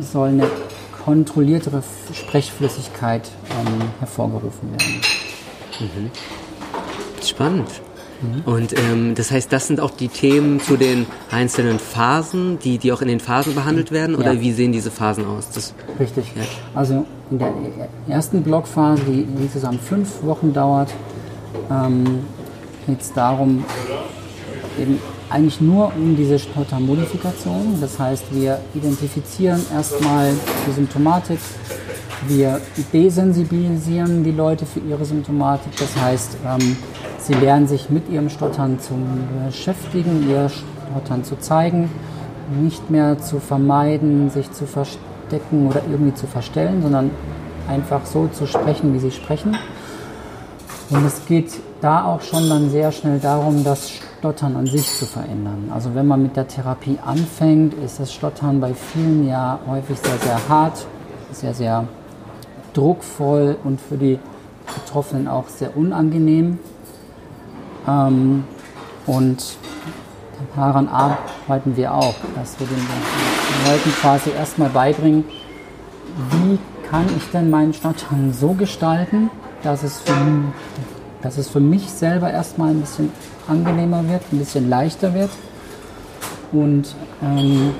soll 0.00 0.28
eine 0.30 0.48
kontrolliertere 1.04 1.82
Sprechflüssigkeit 2.12 3.30
ähm, 3.50 3.82
hervorgerufen 4.00 4.70
werden. 4.70 5.00
Mhm. 5.80 6.10
Spannend. 7.22 7.68
Mhm. 8.22 8.52
Und 8.52 8.78
ähm, 8.78 9.14
das 9.14 9.30
heißt, 9.30 9.52
das 9.52 9.66
sind 9.66 9.80
auch 9.80 9.90
die 9.90 10.08
Themen 10.08 10.60
zu 10.60 10.76
den 10.76 11.06
einzelnen 11.30 11.78
Phasen, 11.78 12.58
die, 12.58 12.78
die 12.78 12.92
auch 12.92 13.02
in 13.02 13.08
den 13.08 13.20
Phasen 13.20 13.54
behandelt 13.54 13.90
werden? 13.90 14.14
Oder 14.14 14.32
ja. 14.32 14.40
wie 14.40 14.52
sehen 14.52 14.72
diese 14.72 14.90
Phasen 14.90 15.26
aus? 15.26 15.50
Das, 15.50 15.74
Richtig. 15.98 16.32
Ja. 16.34 16.42
Also 16.74 17.06
in 17.30 17.38
der 17.38 17.52
ersten 18.08 18.42
Blockphase, 18.42 19.02
die 19.04 19.26
insgesamt 19.38 19.80
fünf 19.80 20.22
Wochen 20.22 20.52
dauert, 20.52 20.90
ähm, 21.70 22.20
geht 22.86 23.00
es 23.00 23.12
darum, 23.12 23.64
eben 24.78 24.98
eigentlich 25.30 25.60
nur 25.60 25.92
um 25.96 26.16
diese 26.16 26.38
Stottermodifikation. 26.38 27.78
Das 27.80 27.98
heißt, 27.98 28.24
wir 28.32 28.60
identifizieren 28.74 29.60
erstmal 29.74 30.32
die 30.66 30.72
Symptomatik, 30.72 31.38
wir 32.26 32.60
desensibilisieren 32.92 34.24
die 34.24 34.30
Leute 34.30 34.64
für 34.64 34.80
ihre 34.80 35.04
Symptomatik. 35.04 35.72
Das 35.76 35.94
heißt, 36.00 36.36
ähm, 36.46 36.76
sie 37.18 37.34
lernen 37.34 37.66
sich 37.66 37.90
mit 37.90 38.08
ihrem 38.08 38.30
Stottern 38.30 38.78
zu 38.80 38.94
beschäftigen, 39.44 40.28
ihr 40.28 40.48
Stottern 40.48 41.24
zu 41.24 41.36
zeigen, 41.36 41.90
nicht 42.60 42.90
mehr 42.90 43.18
zu 43.18 43.40
vermeiden, 43.40 44.30
sich 44.30 44.50
zu 44.52 44.66
verstecken 44.66 45.66
oder 45.68 45.82
irgendwie 45.90 46.14
zu 46.14 46.26
verstellen, 46.26 46.82
sondern 46.82 47.10
einfach 47.68 48.06
so 48.06 48.28
zu 48.28 48.46
sprechen, 48.46 48.94
wie 48.94 48.98
sie 48.98 49.10
sprechen. 49.10 49.56
Und 50.94 51.04
es 51.06 51.26
geht 51.26 51.60
da 51.80 52.04
auch 52.04 52.22
schon 52.22 52.48
dann 52.48 52.70
sehr 52.70 52.92
schnell 52.92 53.18
darum, 53.18 53.64
das 53.64 53.90
Stottern 53.90 54.54
an 54.54 54.66
sich 54.66 54.86
zu 54.96 55.06
verändern. 55.06 55.72
Also 55.74 55.92
wenn 55.96 56.06
man 56.06 56.22
mit 56.22 56.36
der 56.36 56.46
Therapie 56.46 56.98
anfängt, 57.04 57.74
ist 57.74 57.98
das 57.98 58.12
Stottern 58.12 58.60
bei 58.60 58.74
vielen 58.74 59.26
ja 59.26 59.58
häufig 59.66 59.98
sehr, 59.98 60.18
sehr 60.18 60.48
hart, 60.48 60.86
sehr, 61.32 61.52
sehr 61.52 61.88
druckvoll 62.74 63.56
und 63.64 63.80
für 63.80 63.96
die 63.96 64.20
Betroffenen 64.72 65.26
auch 65.26 65.48
sehr 65.48 65.76
unangenehm. 65.76 66.60
Ähm, 67.88 68.44
und 69.06 69.56
daran 70.54 70.86
arbeiten 70.86 71.76
wir 71.76 71.92
auch, 71.92 72.14
dass 72.36 72.58
wir 72.60 72.68
den 72.68 72.86
Leuten 73.66 73.90
quasi 74.00 74.30
erstmal 74.30 74.68
beibringen, 74.68 75.24
wie 76.30 76.58
kann 76.88 77.06
ich 77.16 77.30
denn 77.32 77.50
meinen 77.50 77.74
Stottern 77.74 78.32
so 78.32 78.52
gestalten, 78.52 79.28
dass 79.64 79.82
es 79.82 80.00
für, 80.00 80.14
dass 81.22 81.38
es 81.38 81.48
für 81.48 81.60
mich 81.60 81.90
selber 81.90 82.30
erstmal 82.30 82.70
ein 82.70 82.80
bisschen 82.80 83.10
angenehmer 83.48 84.06
wird, 84.08 84.22
ein 84.30 84.38
bisschen 84.38 84.68
leichter 84.68 85.14
wird. 85.14 85.30
Und 86.52 86.94
ähm, 87.22 87.74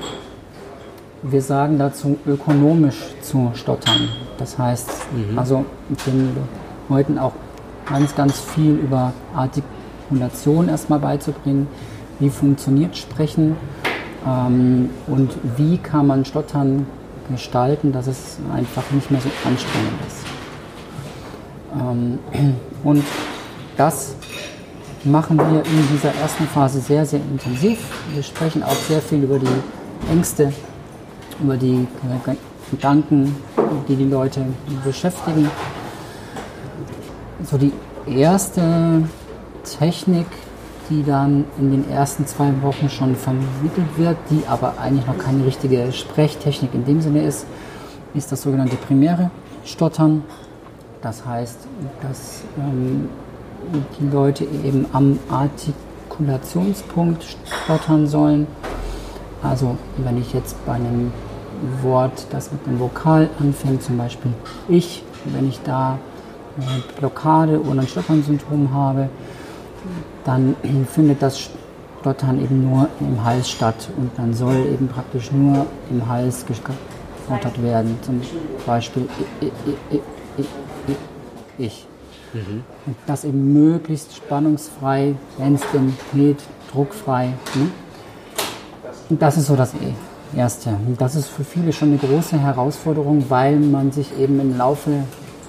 wir 1.21 1.41
sagen 1.41 1.77
dazu 1.77 2.17
ökonomisch 2.27 2.97
zu 3.21 3.51
stottern. 3.53 4.09
Das 4.37 4.57
heißt, 4.57 4.89
mhm. 5.13 5.39
also 5.39 5.65
den 6.05 6.35
Leuten 6.89 7.17
auch 7.17 7.33
ganz, 7.85 8.15
ganz 8.15 8.39
viel 8.39 8.71
über 8.71 9.13
Artikulation 9.35 10.67
erstmal 10.67 10.99
beizubringen. 10.99 11.67
Wie 12.19 12.29
funktioniert 12.29 12.97
Sprechen 12.97 13.55
ähm, 14.25 14.89
und 15.07 15.31
wie 15.57 15.77
kann 15.77 16.07
man 16.07 16.25
Stottern 16.25 16.87
gestalten, 17.29 17.91
dass 17.91 18.07
es 18.07 18.37
einfach 18.53 18.83
nicht 18.91 19.09
mehr 19.09 19.21
so 19.21 19.29
anstrengend 19.47 19.93
ist. 20.07 20.34
Ähm, 21.79 22.19
und 22.83 23.03
das 23.77 24.15
machen 25.03 25.37
wir 25.37 25.63
in 25.65 25.87
dieser 25.93 26.13
ersten 26.15 26.45
Phase 26.45 26.79
sehr, 26.79 27.05
sehr 27.05 27.19
intensiv. 27.19 27.79
Wir 28.13 28.23
sprechen 28.23 28.63
auch 28.63 28.75
sehr 28.75 29.01
viel 29.01 29.23
über 29.23 29.37
die 29.37 30.11
Ängste, 30.11 30.51
über 31.41 31.57
die 31.57 31.87
Gedanken, 32.71 33.35
die 33.87 33.95
die 33.95 34.05
Leute 34.05 34.45
beschäftigen. 34.83 35.49
So 37.43 37.57
die 37.57 37.73
erste 38.07 39.03
Technik, 39.79 40.25
die 40.89 41.03
dann 41.03 41.45
in 41.59 41.71
den 41.71 41.89
ersten 41.89 42.25
zwei 42.25 42.51
Wochen 42.61 42.89
schon 42.89 43.15
vermittelt 43.15 43.97
wird, 43.97 44.17
die 44.29 44.43
aber 44.47 44.79
eigentlich 44.79 45.05
noch 45.05 45.17
keine 45.17 45.45
richtige 45.45 45.91
Sprechtechnik 45.91 46.73
in 46.73 46.85
dem 46.85 47.01
Sinne 47.01 47.23
ist, 47.23 47.45
ist 48.13 48.31
das 48.31 48.41
sogenannte 48.41 48.75
primäre 48.75 49.29
Stottern. 49.65 50.23
Das 51.05 51.23
heißt, 51.23 51.59
dass 52.01 52.41
ähm, 52.57 53.09
die 53.99 54.07
Leute 54.07 54.43
eben 54.43 54.87
am 54.91 55.19
Artikulationspunkt 55.29 57.23
stottern 57.45 58.07
sollen. 58.07 58.47
Also 59.43 59.77
wenn 59.97 60.17
ich 60.17 60.33
jetzt 60.33 60.65
bei 60.65 60.73
einem 60.73 61.13
Wort, 61.83 62.25
das 62.31 62.51
mit 62.51 62.67
einem 62.67 62.79
Vokal 62.79 63.29
anfängt, 63.39 63.83
zum 63.83 63.99
Beispiel 63.99 64.33
ich, 64.67 65.03
wenn 65.25 65.47
ich 65.47 65.61
da 65.61 65.99
eine 66.59 66.81
Blockade 66.97 67.61
oder 67.61 67.81
ein 67.81 67.87
Stottern-Syndrom 67.87 68.73
habe, 68.73 69.09
dann 70.23 70.55
findet 70.91 71.21
das 71.21 71.51
Stottern 72.01 72.41
eben 72.41 72.67
nur 72.67 72.87
im 72.99 73.23
Hals 73.23 73.47
statt 73.47 73.89
und 73.95 74.09
dann 74.17 74.33
soll 74.33 74.55
eben 74.55 74.87
praktisch 74.87 75.31
nur 75.31 75.67
im 75.91 76.09
Hals 76.09 76.47
gestottert 76.47 77.61
werden. 77.61 77.95
Zum 78.01 78.19
Beispiel 78.65 79.07
ich. 81.57 81.87
Mhm. 82.33 82.63
Und 82.85 82.95
das 83.07 83.23
eben 83.23 83.53
möglichst 83.53 84.15
spannungsfrei, 84.15 85.15
wenn 85.37 85.55
es 85.55 85.61
denn 85.73 85.95
geht, 86.13 86.39
druckfrei. 86.71 87.27
Ne? 87.55 87.71
Und 89.09 89.21
das 89.21 89.37
ist 89.37 89.47
so 89.47 89.55
das 89.55 89.73
Erste. 90.35 90.69
Und 90.69 90.99
das 90.99 91.15
ist 91.15 91.29
für 91.29 91.43
viele 91.43 91.71
schon 91.71 91.89
eine 91.89 91.97
große 91.97 92.37
Herausforderung, 92.37 93.25
weil 93.29 93.57
man 93.57 93.91
sich 93.91 94.17
eben 94.19 94.39
im 94.39 94.57
Laufe 94.57 94.91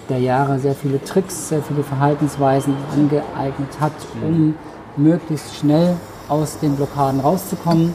der 0.08 0.18
Jahre 0.18 0.58
sehr 0.58 0.74
viele 0.74 1.02
Tricks, 1.02 1.48
sehr 1.48 1.62
viele 1.62 1.82
Verhaltensweisen 1.82 2.74
angeeignet 2.92 3.80
hat, 3.80 3.92
um 4.22 4.54
möglichst 4.96 5.56
schnell 5.56 5.96
aus 6.28 6.58
den 6.58 6.76
Blockaden 6.76 7.20
rauszukommen 7.20 7.94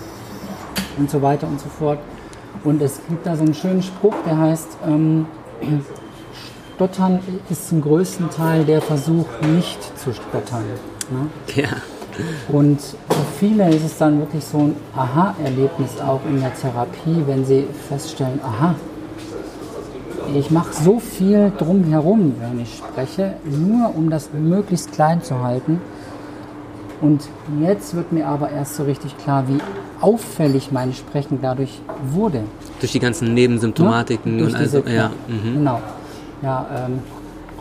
und 0.97 1.09
so 1.09 1.21
weiter 1.21 1.47
und 1.47 1.59
so 1.59 1.69
fort. 1.69 1.99
Und 2.63 2.81
es 2.81 2.99
gibt 3.07 3.25
da 3.25 3.35
so 3.35 3.43
einen 3.43 3.53
schönen 3.53 3.81
Spruch, 3.81 4.15
der 4.25 4.37
heißt, 4.37 4.67
ähm, 4.87 5.25
Stottern 6.81 7.19
ist 7.51 7.69
zum 7.69 7.79
größten 7.79 8.31
Teil 8.31 8.65
der 8.65 8.81
Versuch, 8.81 9.27
nicht 9.55 9.99
zu 9.99 10.11
stottern. 10.13 10.63
Ne? 11.11 11.61
Ja. 11.61 11.69
Und 12.47 12.81
für 12.81 13.25
viele 13.39 13.69
ist 13.69 13.85
es 13.85 13.97
dann 13.99 14.17
wirklich 14.17 14.43
so 14.43 14.57
ein 14.57 14.75
Aha-Erlebnis 14.95 16.01
auch 16.03 16.21
in 16.27 16.41
der 16.41 16.51
Therapie, 16.55 17.21
wenn 17.27 17.45
sie 17.45 17.67
feststellen, 17.87 18.39
aha, 18.43 18.73
ich 20.33 20.49
mache 20.49 20.73
so 20.73 20.99
viel 20.99 21.51
drumherum, 21.55 22.33
wenn 22.39 22.59
ich 22.59 22.77
spreche, 22.77 23.35
nur 23.45 23.95
um 23.95 24.09
das 24.09 24.31
möglichst 24.33 24.91
klein 24.91 25.21
zu 25.21 25.39
halten. 25.43 25.79
Und 26.99 27.21
jetzt 27.61 27.93
wird 27.95 28.11
mir 28.11 28.25
aber 28.25 28.49
erst 28.49 28.77
so 28.77 28.85
richtig 28.85 29.15
klar, 29.19 29.47
wie 29.47 29.59
auffällig 29.99 30.71
mein 30.71 30.93
Sprechen 30.93 31.37
dadurch 31.43 31.79
wurde. 32.11 32.41
Durch 32.79 32.91
die 32.91 32.99
ganzen 32.99 33.35
Nebensymptomatiken 33.35 34.39
Ja, 34.39 34.45
und 34.45 34.55
also, 34.55 34.79
ja. 34.87 35.11
Mhm. 35.27 35.53
Genau. 35.53 35.79
Ja, 36.41 36.65
ähm, 36.85 36.99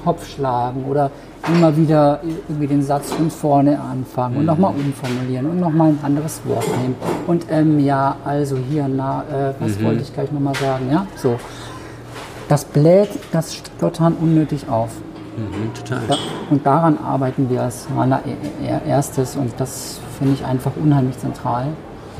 Kopfschlagen 0.05 0.85
oder 0.87 1.11
immer 1.47 1.77
wieder 1.77 2.21
irgendwie 2.49 2.67
den 2.67 2.83
Satz 2.83 3.13
von 3.13 3.31
vorne 3.31 3.79
anfangen 3.79 4.39
und 4.39 4.47
nochmal 4.47 4.73
Mhm. 4.73 4.87
umformulieren 4.87 5.47
und 5.51 5.61
nochmal 5.61 5.89
ein 5.89 5.99
anderes 6.03 6.41
Wort 6.47 6.65
nehmen. 6.81 6.95
Und 7.27 7.45
ähm, 7.51 7.79
ja, 7.81 8.17
also 8.25 8.57
hier, 8.71 8.89
na, 8.89 9.23
äh, 9.31 9.53
was 9.61 9.79
Mhm. 9.79 9.85
wollte 9.85 10.03
ich 10.03 10.13
gleich 10.15 10.33
nochmal 10.33 10.55
sagen? 10.55 10.89
Ja, 10.91 11.07
so. 11.17 11.39
Das 12.49 12.65
bläht 12.65 13.11
das 13.33 13.55
Stottern 13.55 14.15
unnötig 14.21 14.69
auf. 14.71 14.91
Mhm, 15.37 15.73
total. 15.75 16.01
Da, 16.09 16.17
und 16.51 16.65
daran 16.67 16.99
arbeiten 16.99 17.49
wir 17.51 17.63
als 17.63 17.87
Mana 17.95 18.21
e- 18.27 18.89
erstes 18.89 19.37
und 19.37 19.53
das 19.59 20.01
finde 20.19 20.35
ich 20.35 20.45
einfach 20.45 20.73
unheimlich 20.83 21.17
zentral 21.19 21.67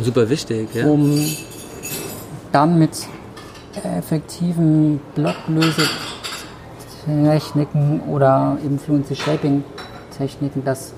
Super 0.01 0.29
wichtig, 0.31 0.69
ja. 0.75 0.87
um 0.87 1.21
dann 2.53 2.79
mit 2.79 3.07
effektiven 3.97 5.01
Blocklösetechniken 7.11 8.01
oder 8.09 8.57
Influency 8.65 9.17
Shaping 9.17 9.65
Techniken 10.17 10.63
das 10.65 10.93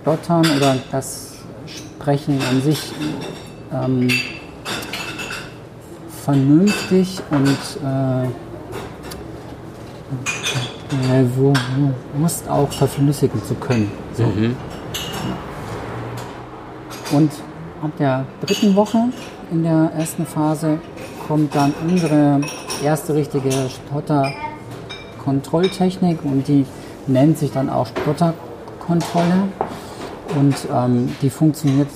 Stottern 0.00 0.46
oder 0.56 0.76
das 0.92 1.32
Sprechen 1.66 2.38
an 2.48 2.62
sich 2.62 2.92
ähm, 3.72 4.08
vernünftig 6.24 7.20
und 7.30 7.48
äh, 7.84 8.24
äh, 11.20 11.24
wo- 11.36 11.52
bewusst 12.14 12.48
auch 12.48 12.70
verflüssigen 12.70 13.42
zu 13.44 13.54
können. 13.54 13.90
So. 14.14 14.24
Mhm. 14.24 14.56
Und 17.12 17.32
ab 17.82 17.90
der 17.98 18.24
dritten 18.46 18.76
Woche 18.76 18.98
in 19.50 19.64
der 19.64 19.90
ersten 19.98 20.24
Phase 20.26 20.78
kommt 21.26 21.54
dann 21.56 21.74
unsere 21.88 22.40
erste 22.84 23.14
richtige 23.14 23.50
Stotter-Kontrolltechnik 25.20 26.24
und 26.24 26.48
die 26.48 26.66
nennt 27.06 27.38
sich 27.38 27.52
dann 27.52 27.70
auch 27.70 27.86
Stotterkontrolle. 27.86 29.48
Und 30.38 30.54
ähm, 30.72 31.14
die 31.22 31.30
funktioniert 31.30 31.88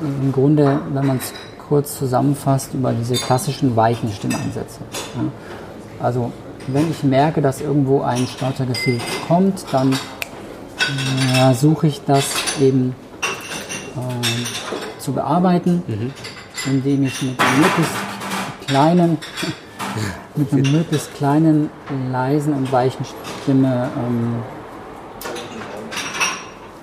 im 0.00 0.32
Grunde, 0.32 0.80
wenn 0.92 1.06
man 1.06 1.16
es 1.16 1.32
kurz 1.68 1.98
zusammenfasst, 1.98 2.74
über 2.74 2.92
diese 2.92 3.14
klassischen 3.14 3.76
weichen 3.76 4.10
Stimmansätze. 4.12 4.80
Ja. 5.16 6.04
Also 6.04 6.32
wenn 6.66 6.90
ich 6.90 7.02
merke, 7.02 7.40
dass 7.40 7.60
irgendwo 7.60 8.02
ein 8.02 8.26
Stottergefühl 8.26 9.00
kommt, 9.26 9.64
dann 9.72 9.92
äh, 9.92 11.54
suche 11.54 11.86
ich 11.86 12.02
das 12.04 12.26
eben 12.60 12.94
ähm, 13.96 14.46
zu 14.98 15.12
bearbeiten, 15.12 15.82
indem 16.66 17.04
ich 17.04 17.22
mit 17.22 17.40
einem 17.40 17.60
möglichst 17.60 17.92
kleinen, 18.66 19.18
mit 20.34 20.52
einer 20.52 20.68
möglichst 20.68 21.14
kleinen, 21.14 21.70
leisen 22.10 22.54
und 22.54 22.72
weichen 22.72 23.04
Stimme 23.42 23.90
ähm, 23.96 24.42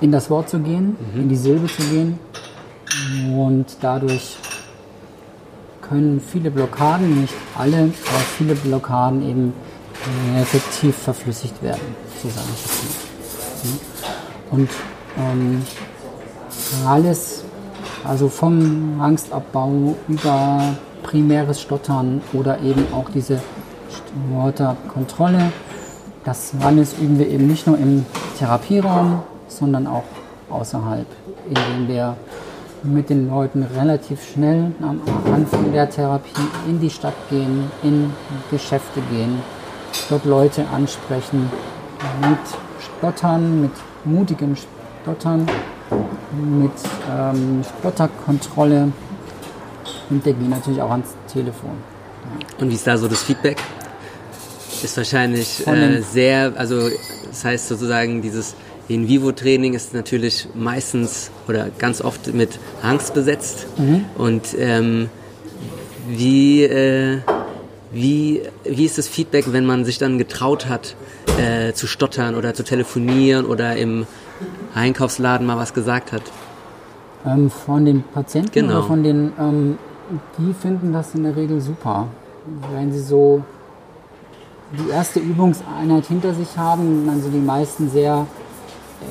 in 0.01 0.11
das 0.11 0.29
Wort 0.29 0.49
zu 0.49 0.59
gehen, 0.59 0.95
in 1.15 1.29
die 1.29 1.35
Silbe 1.35 1.67
zu 1.67 1.81
gehen. 1.83 2.19
Und 3.35 3.65
dadurch 3.81 4.37
können 5.81 6.21
viele 6.21 6.51
Blockaden, 6.51 7.21
nicht 7.21 7.33
alle, 7.57 7.77
aber 7.77 8.19
viele 8.37 8.55
Blockaden 8.55 9.27
eben 9.27 9.53
äh, 10.35 10.41
effektiv 10.41 10.95
verflüssigt 10.95 11.61
werden, 11.63 11.95
so 12.21 12.29
sage 12.29 12.47
ich 12.53 12.65
es 12.65 12.83
mal. 12.83 14.57
Und 14.57 14.69
ähm, 15.17 15.63
alles, 16.85 17.43
also 18.03 18.29
vom 18.29 19.01
Angstabbau 19.01 19.95
über 20.07 20.75
primäres 21.09 21.59
Stottern 21.59 22.21
oder 22.33 22.61
eben 22.61 22.85
auch 22.93 23.09
diese 23.09 23.39
Wörterkontrolle. 24.31 25.51
Das 26.23 26.53
alles 26.61 26.93
üben 26.99 27.17
wir 27.17 27.27
eben 27.27 27.47
nicht 27.47 27.65
nur 27.65 27.79
im 27.79 28.05
Therapieraum, 28.37 29.23
sondern 29.47 29.87
auch 29.87 30.03
außerhalb, 30.51 31.07
indem 31.47 31.87
wir 31.87 32.15
mit 32.83 33.09
den 33.09 33.27
Leuten 33.27 33.63
relativ 33.75 34.23
schnell 34.23 34.71
am 34.81 35.01
Anfang 35.33 35.71
der 35.73 35.89
Therapie 35.89 36.47
in 36.67 36.79
die 36.79 36.91
Stadt 36.91 37.15
gehen, 37.29 37.71
in 37.81 38.13
Geschäfte 38.51 39.01
gehen, 39.09 39.41
dort 40.09 40.25
Leute 40.25 40.65
ansprechen, 40.73 41.49
mit 42.21 42.39
Stottern, 42.79 43.61
mit 43.61 43.71
mutigem 44.05 44.55
Stottern, 45.01 45.47
mit 46.31 46.71
ähm, 47.11 47.63
Stotterkontrolle 47.79 48.91
und 50.09 50.25
der 50.25 50.33
gehen 50.33 50.49
natürlich 50.49 50.81
auch 50.81 50.91
ans 50.91 51.09
Telefon. 51.31 51.71
Und 52.59 52.69
wie 52.69 52.75
ist 52.75 52.85
da 52.85 52.97
so 52.97 53.07
das 53.07 53.23
Feedback? 53.23 53.57
Ist 54.83 54.95
wahrscheinlich 54.97 55.65
äh, 55.67 56.01
sehr, 56.01 56.53
also 56.55 56.89
das 57.27 57.43
heißt 57.43 57.67
sozusagen 57.67 58.21
dieses 58.21 58.55
In-vivo-Training 58.87 59.73
ist 59.73 59.93
natürlich 59.93 60.47
meistens 60.55 61.29
oder 61.47 61.67
ganz 61.77 62.01
oft 62.01 62.33
mit 62.33 62.59
Angst 62.81 63.13
besetzt. 63.13 63.67
Mhm. 63.77 64.05
Und 64.17 64.55
ähm, 64.57 65.09
wie, 66.07 66.63
äh, 66.63 67.19
wie, 67.91 68.41
wie 68.63 68.85
ist 68.85 68.97
das 68.97 69.07
Feedback, 69.07 69.51
wenn 69.51 69.65
man 69.65 69.85
sich 69.85 69.97
dann 69.99 70.17
getraut 70.17 70.67
hat, 70.67 70.95
äh, 71.37 71.73
zu 71.73 71.85
stottern 71.85 72.35
oder 72.35 72.53
zu 72.53 72.63
telefonieren 72.63 73.45
oder 73.45 73.75
im 73.75 74.07
Einkaufsladen 74.73 75.45
mal 75.45 75.57
was 75.57 75.73
gesagt 75.73 76.11
hat? 76.11 76.23
Ähm, 77.25 77.51
von 77.51 77.85
den 77.85 78.03
Patienten 78.03 78.51
Genau. 78.51 78.79
oder 78.79 78.87
von 78.87 79.03
den, 79.03 79.33
ähm, 79.39 79.77
die 80.37 80.53
finden 80.53 80.93
das 80.93 81.15
in 81.15 81.23
der 81.23 81.35
Regel 81.35 81.61
super. 81.61 82.07
Wenn 82.73 82.91
sie 82.91 82.99
so 82.99 83.43
die 84.71 84.89
erste 84.89 85.19
Übungseinheit 85.19 86.05
hinter 86.05 86.33
sich 86.33 86.57
haben, 86.57 87.05
dann 87.07 87.21
sind 87.21 87.33
die 87.33 87.39
meisten 87.39 87.89
sehr 87.89 88.25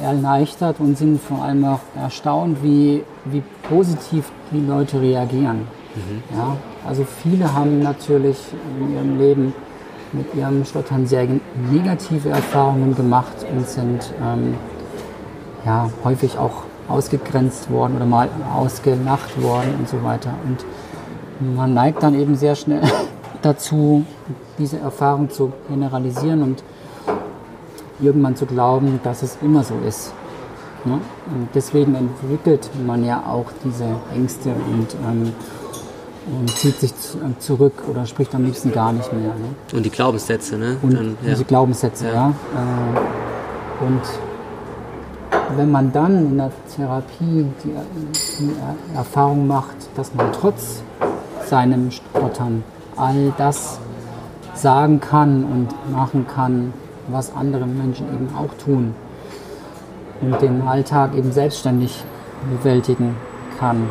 erleichtert 0.02 0.80
und 0.80 0.96
sind 0.98 1.20
vor 1.20 1.42
allem 1.42 1.64
auch 1.64 1.80
erstaunt, 1.96 2.62
wie, 2.62 3.02
wie 3.24 3.42
positiv 3.68 4.30
die 4.52 4.60
Leute 4.60 5.00
reagieren. 5.00 5.66
Ja, 6.34 6.56
also 6.86 7.04
viele 7.04 7.52
haben 7.52 7.80
natürlich 7.80 8.36
in 8.78 8.94
ihrem 8.94 9.18
Leben 9.18 9.54
mit 10.12 10.34
ihrem 10.34 10.64
Stottern 10.64 11.06
sehr 11.06 11.26
negative 11.70 12.30
Erfahrungen 12.30 12.94
gemacht 12.94 13.44
und 13.52 13.68
sind 13.68 14.12
ähm, 14.22 14.54
ja, 15.66 15.90
häufig 16.04 16.38
auch 16.38 16.62
ausgegrenzt 16.88 17.70
worden 17.70 17.96
oder 17.96 18.06
mal 18.06 18.28
ausgelacht 18.54 19.42
worden 19.42 19.74
und 19.78 19.88
so 19.88 20.02
weiter. 20.02 20.34
Und 20.46 20.64
man 21.40 21.74
neigt 21.74 22.02
dann 22.02 22.18
eben 22.18 22.36
sehr 22.36 22.54
schnell 22.54 22.82
dazu, 23.42 24.04
diese 24.58 24.78
Erfahrung 24.78 25.30
zu 25.30 25.52
generalisieren 25.68 26.42
und 26.42 26.62
irgendwann 28.00 28.36
zu 28.36 28.46
glauben, 28.46 29.00
dass 29.02 29.22
es 29.22 29.38
immer 29.42 29.62
so 29.62 29.74
ist. 29.86 30.12
Ne? 30.84 30.94
Und 30.94 31.48
deswegen 31.54 31.94
entwickelt 31.94 32.70
man 32.86 33.04
ja 33.04 33.22
auch 33.26 33.46
diese 33.64 33.84
Ängste 34.14 34.50
und, 34.50 34.94
ähm, 35.06 35.32
und 36.40 36.50
zieht 36.50 36.78
sich 36.78 36.90
äh, 36.90 37.38
zurück 37.38 37.82
oder 37.90 38.06
spricht 38.06 38.34
am 38.34 38.44
liebsten 38.44 38.72
gar 38.72 38.92
nicht 38.92 39.12
mehr. 39.12 39.34
Ne? 39.34 39.54
Und 39.72 39.84
die 39.84 39.90
Glaubenssätze, 39.90 40.56
ne? 40.56 40.76
Und 40.82 40.94
Dann, 40.94 41.16
ja. 41.22 41.30
diese 41.30 41.44
Glaubenssätze, 41.44 42.06
ja. 42.06 42.14
Ja. 42.14 42.28
Äh, 42.28 43.84
und 43.86 44.02
wenn 45.56 45.70
man 45.70 45.92
dann 45.92 46.18
in 46.18 46.36
der 46.36 46.50
Therapie 46.74 47.46
die, 47.64 47.70
die 48.38 48.52
Erfahrung 48.94 49.46
macht, 49.46 49.76
dass 49.96 50.14
man 50.14 50.32
trotz 50.32 50.82
seinem 51.48 51.90
Stottern 51.90 52.62
all 52.96 53.32
das 53.38 53.78
sagen 54.54 55.00
kann 55.00 55.44
und 55.44 55.92
machen 55.92 56.26
kann, 56.26 56.72
was 57.08 57.34
andere 57.34 57.66
Menschen 57.66 58.06
eben 58.12 58.28
auch 58.36 58.52
tun 58.62 58.94
und 60.20 60.42
den 60.42 60.62
Alltag 60.62 61.14
eben 61.14 61.32
selbstständig 61.32 62.02
bewältigen 62.50 63.16
kann, 63.58 63.88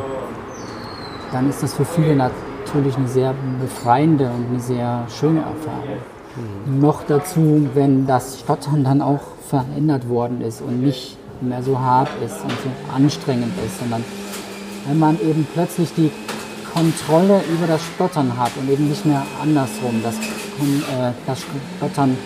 dann 1.32 1.48
ist 1.48 1.62
das 1.62 1.74
für 1.74 1.84
viele 1.84 2.14
natürlich 2.16 2.96
eine 2.96 3.08
sehr 3.08 3.34
befreiende 3.60 4.26
und 4.26 4.46
eine 4.50 4.60
sehr 4.60 5.04
schöne 5.08 5.40
Erfahrung. 5.40 5.98
Noch 6.80 7.02
dazu, 7.04 7.68
wenn 7.74 8.06
das 8.06 8.40
Stottern 8.40 8.84
dann 8.84 9.02
auch 9.02 9.20
verändert 9.48 10.08
worden 10.08 10.40
ist 10.42 10.60
und 10.60 10.82
nicht 10.82 11.16
mehr 11.40 11.62
so 11.62 11.78
hart 11.78 12.08
ist 12.24 12.42
und 12.42 12.50
so 12.50 12.94
anstrengend 12.94 13.52
ist, 13.64 13.80
sondern 13.80 14.04
wenn 14.86 14.98
man 14.98 15.20
eben 15.20 15.46
plötzlich 15.52 15.92
die 15.94 16.10
Kontrolle 16.78 17.40
über 17.52 17.66
das 17.66 17.80
Stottern 17.94 18.38
hat 18.38 18.52
und 18.56 18.70
eben 18.70 18.88
nicht 18.88 19.04
mehr 19.04 19.22
andersrum, 19.42 20.00
dass 20.02 20.14
äh, 20.14 21.12
das 21.26 21.44
Stottern 21.76 22.16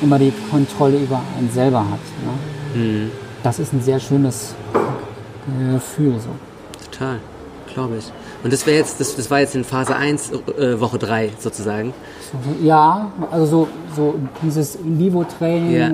immer 0.00 0.18
die 0.20 0.32
Kontrolle 0.50 0.98
über 0.98 1.20
einen 1.36 1.50
selber 1.50 1.80
hat. 1.80 1.98
Ne? 2.24 3.10
das 3.42 3.58
ist 3.58 3.72
ein 3.72 3.82
sehr 3.82 3.98
schönes 3.98 4.54
Gefühl. 5.72 6.14
So. 6.20 6.28
Total, 6.90 7.18
glaube 7.72 7.96
ich. 7.96 8.12
Und 8.44 8.52
das 8.52 8.64
jetzt, 8.66 9.00
das, 9.00 9.16
das 9.16 9.30
war 9.32 9.40
jetzt 9.40 9.56
in 9.56 9.64
Phase 9.64 9.96
1, 9.96 10.30
äh, 10.30 10.78
Woche 10.78 10.98
3 10.98 11.30
sozusagen. 11.38 11.92
Ja, 12.62 13.10
also 13.32 13.46
so, 13.46 13.68
so 13.96 14.14
dieses 14.42 14.76
In-Vivo-Training 14.76 15.72
Ja. 15.72 15.90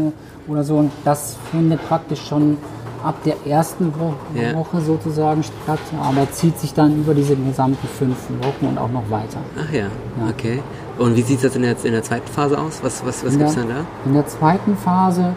oder 0.46 0.62
so, 0.62 0.76
und 0.76 0.92
das 1.04 1.36
findet 1.50 1.86
praktisch 1.88 2.20
schon 2.28 2.58
ab 3.04 3.16
der 3.24 3.36
ersten 3.46 3.92
Wo 3.98 4.14
Ja. 4.38 4.54
Woche 4.56 4.80
sozusagen 4.80 5.42
statt, 5.42 5.78
aber 6.02 6.30
zieht 6.32 6.58
sich 6.58 6.72
dann 6.74 6.96
über 7.00 7.14
diese 7.14 7.36
gesamten 7.36 7.86
fünf 7.86 8.16
Wochen 8.42 8.66
und 8.66 8.78
auch 8.78 8.90
noch 8.90 9.08
weiter. 9.10 9.38
Ach 9.58 9.72
ja, 9.72 9.86
okay. 10.28 10.62
Und 10.98 11.16
wie 11.16 11.22
sieht 11.22 11.38
es 11.38 11.42
jetzt 11.44 11.56
in 11.56 11.62
der, 11.62 11.76
in 11.84 11.92
der 11.92 12.02
zweiten 12.02 12.26
Phase 12.30 12.58
aus? 12.58 12.80
Was, 12.82 13.04
was, 13.04 13.24
was 13.24 13.32
gibt 13.32 13.48
es 13.48 13.54
dann 13.54 13.68
da? 13.68 13.84
In 14.04 14.14
der 14.14 14.26
zweiten 14.26 14.76
Phase, 14.76 15.34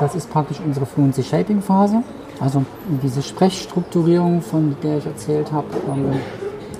das 0.00 0.14
ist 0.14 0.30
praktisch 0.30 0.60
unsere 0.64 0.86
Fluency 0.86 1.22
Shaping 1.22 1.60
Phase, 1.60 2.02
also 2.40 2.64
diese 3.02 3.20
Sprechstrukturierung, 3.22 4.42
von 4.42 4.76
der 4.82 4.98
ich 4.98 5.06
erzählt 5.06 5.50
habe, 5.52 5.66
ähm, 5.92 6.12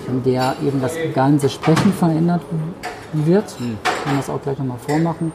in 0.07 0.22
der 0.22 0.54
eben 0.64 0.81
das 0.81 0.92
ganze 1.14 1.48
Sprechen 1.48 1.92
verändert 1.92 2.42
wird. 3.12 3.44
Ich 3.59 4.04
kann 4.04 4.16
das 4.16 4.31
auch 4.31 4.40
gleich 4.40 4.59
nochmal 4.59 4.78
vormachen. 4.87 5.33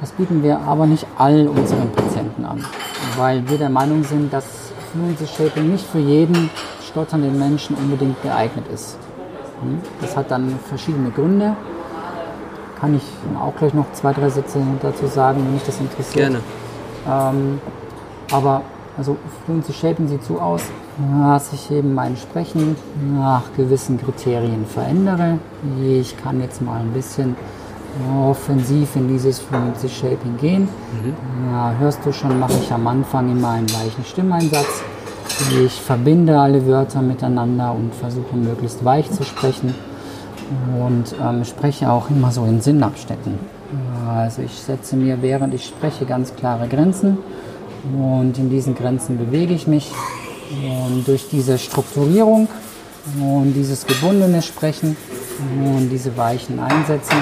Das 0.00 0.10
bieten 0.12 0.42
wir 0.42 0.60
aber 0.60 0.86
nicht 0.86 1.06
all 1.18 1.48
unseren 1.48 1.90
Patienten 1.90 2.44
an, 2.44 2.64
weil 3.18 3.46
wir 3.48 3.58
der 3.58 3.68
Meinung 3.68 4.04
sind, 4.04 4.32
dass 4.32 4.44
Fluency 4.92 5.26
Shaping 5.26 5.70
nicht 5.70 5.84
für 5.84 5.98
jeden 5.98 6.48
stotternden 6.88 7.38
Menschen 7.38 7.76
unbedingt 7.76 8.22
geeignet 8.22 8.64
ist. 8.72 8.96
Hm? 9.60 9.80
Das 10.00 10.16
hat 10.16 10.30
dann 10.30 10.58
verschiedene 10.68 11.10
Gründe. 11.10 11.54
Kann 12.80 12.94
ich 12.94 13.02
auch 13.38 13.54
gleich 13.56 13.74
noch 13.74 13.92
zwei, 13.92 14.12
drei 14.12 14.30
Sätze 14.30 14.60
dazu 14.80 15.06
sagen, 15.06 15.42
wenn 15.44 15.54
mich 15.54 15.64
das 15.64 15.80
interessiert. 15.80 16.30
Gerne. 16.30 16.40
Ähm, 17.06 17.60
aber 18.30 18.62
also 18.96 19.16
Fluency 19.44 19.72
Shaping 19.72 20.08
sieht 20.08 20.24
so 20.24 20.40
aus, 20.40 20.62
dass 21.22 21.52
ich 21.52 21.70
eben 21.70 21.94
mein 21.94 22.16
Sprechen 22.16 22.76
nach 23.16 23.42
gewissen 23.56 24.00
Kriterien 24.00 24.66
verändere. 24.66 25.38
Ich 25.80 26.16
kann 26.16 26.40
jetzt 26.40 26.62
mal 26.62 26.80
ein 26.80 26.92
bisschen 26.92 27.36
offensiv 28.22 28.96
in 28.96 29.08
dieses 29.08 29.38
Fluency 29.38 29.88
Shaping 29.88 30.36
gehen. 30.40 30.68
Ja, 31.50 31.74
hörst 31.78 32.00
du 32.04 32.12
schon, 32.12 32.38
mache 32.38 32.54
ich 32.62 32.72
am 32.72 32.86
Anfang 32.86 33.30
immer 33.30 33.50
einen 33.50 33.70
weichen 33.70 34.04
Stimmeinsatz. 34.04 34.82
Ich 35.64 35.80
verbinde 35.80 36.38
alle 36.38 36.66
Wörter 36.66 37.00
miteinander 37.00 37.72
und 37.72 37.94
versuche 37.94 38.36
möglichst 38.36 38.84
weich 38.84 39.10
zu 39.10 39.24
sprechen 39.24 39.74
und 40.78 41.14
ähm, 41.22 41.44
spreche 41.44 41.90
auch 41.90 42.10
immer 42.10 42.30
so 42.32 42.44
in 42.44 42.60
Sinnabschnitten. 42.60 43.38
Also 44.08 44.42
ich 44.42 44.52
setze 44.52 44.96
mir, 44.96 45.20
während 45.20 45.54
ich 45.54 45.66
spreche, 45.66 46.06
ganz 46.06 46.34
klare 46.34 46.68
Grenzen 46.68 47.18
und 47.96 48.38
in 48.38 48.50
diesen 48.50 48.74
Grenzen 48.74 49.18
bewege 49.18 49.54
ich 49.54 49.66
mich. 49.66 49.92
Und 50.50 51.06
durch 51.06 51.28
diese 51.28 51.58
Strukturierung 51.58 52.48
und 53.20 53.52
dieses 53.52 53.86
gebundene 53.86 54.40
Sprechen 54.40 54.96
und 55.62 55.90
diese 55.90 56.16
weichen 56.16 56.58
Einsätze 56.58 57.14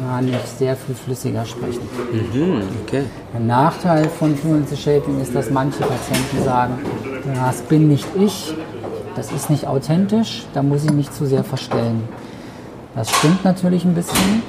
kann 0.00 0.28
ich 0.28 0.50
sehr 0.58 0.76
viel 0.76 0.94
flüssiger 0.94 1.44
sprechen. 1.44 1.88
Mhm, 2.12 2.62
okay. 2.82 3.04
Der 3.32 3.40
Nachteil 3.40 4.08
von 4.08 4.36
Fluency 4.36 4.76
Shaping 4.76 5.20
ist, 5.20 5.34
dass 5.34 5.50
manche 5.50 5.82
Patienten 5.82 6.44
sagen, 6.44 6.78
das 7.34 7.62
bin 7.62 7.88
nicht 7.88 8.06
ich, 8.16 8.54
das 9.16 9.32
ist 9.32 9.50
nicht 9.50 9.66
authentisch, 9.66 10.46
da 10.54 10.62
muss 10.62 10.84
ich 10.84 10.92
mich 10.92 11.10
zu 11.10 11.26
sehr 11.26 11.44
verstellen. 11.44 12.08
Das 12.94 13.10
stimmt 13.10 13.44
natürlich 13.44 13.84
ein 13.84 13.94
bisschen. 13.94 14.42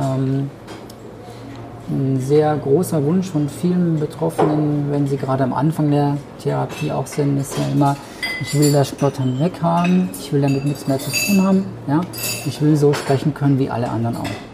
Ähm, 0.00 0.50
ein 1.90 2.20
sehr 2.20 2.56
großer 2.56 3.04
Wunsch 3.04 3.28
von 3.28 3.48
vielen 3.48 4.00
Betroffenen, 4.00 4.90
wenn 4.90 5.06
sie 5.06 5.16
gerade 5.16 5.44
am 5.44 5.52
Anfang 5.52 5.90
der 5.90 6.16
Therapie 6.42 6.90
auch 6.90 7.06
sind, 7.06 7.38
ist 7.38 7.58
ja 7.58 7.64
immer, 7.70 7.96
ich 8.40 8.58
will 8.58 8.72
das 8.72 8.88
Stottern 8.88 9.38
weghaben, 9.38 10.08
ich 10.18 10.32
will 10.32 10.40
damit 10.40 10.64
nichts 10.64 10.86
mehr 10.86 10.98
zu 10.98 11.10
tun 11.10 11.42
haben, 11.44 11.64
ja? 11.86 12.00
ich 12.46 12.62
will 12.62 12.76
so 12.76 12.94
sprechen 12.94 13.34
können 13.34 13.58
wie 13.58 13.68
alle 13.68 13.90
anderen 13.90 14.16
auch. 14.16 14.51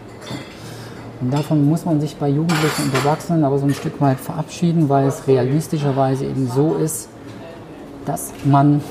Und 1.21 1.33
davon 1.33 1.67
muss 1.67 1.85
man 1.85 1.99
sich 1.99 2.15
bei 2.15 2.29
Jugendlichen 2.29 2.83
und 2.85 2.93
Erwachsenen 2.93 3.43
aber 3.43 3.57
so 3.59 3.65
ein 3.65 3.73
Stück 3.73 3.99
weit 3.99 4.19
verabschieden, 4.19 4.87
weil 4.87 5.07
es 5.07 5.27
realistischerweise 5.27 6.25
eben 6.25 6.47
so 6.47 6.75
ist, 6.75 7.09
dass 8.05 8.31
man 8.45 8.81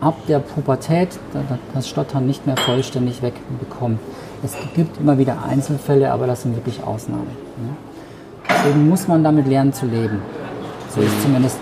ab 0.00 0.16
der 0.28 0.40
Pubertät 0.40 1.08
da- 1.32 1.40
da- 1.48 1.58
das 1.74 1.88
Stottern 1.88 2.26
nicht 2.26 2.46
mehr 2.46 2.56
vollständig 2.56 3.22
wegbekommt. 3.22 3.98
Es 4.44 4.56
gibt 4.74 4.98
immer 4.98 5.16
wieder 5.16 5.36
Einzelfälle, 5.48 6.12
aber 6.12 6.26
das 6.26 6.42
sind 6.42 6.54
wirklich 6.56 6.82
Ausnahmen. 6.84 7.28
Ne? 7.58 7.76
Deswegen 8.48 8.88
muss 8.88 9.08
man 9.08 9.22
damit 9.24 9.46
lernen 9.46 9.72
zu 9.72 9.86
leben. 9.86 10.18
So 10.94 11.00
ist 11.00 11.22
zumindest 11.22 11.58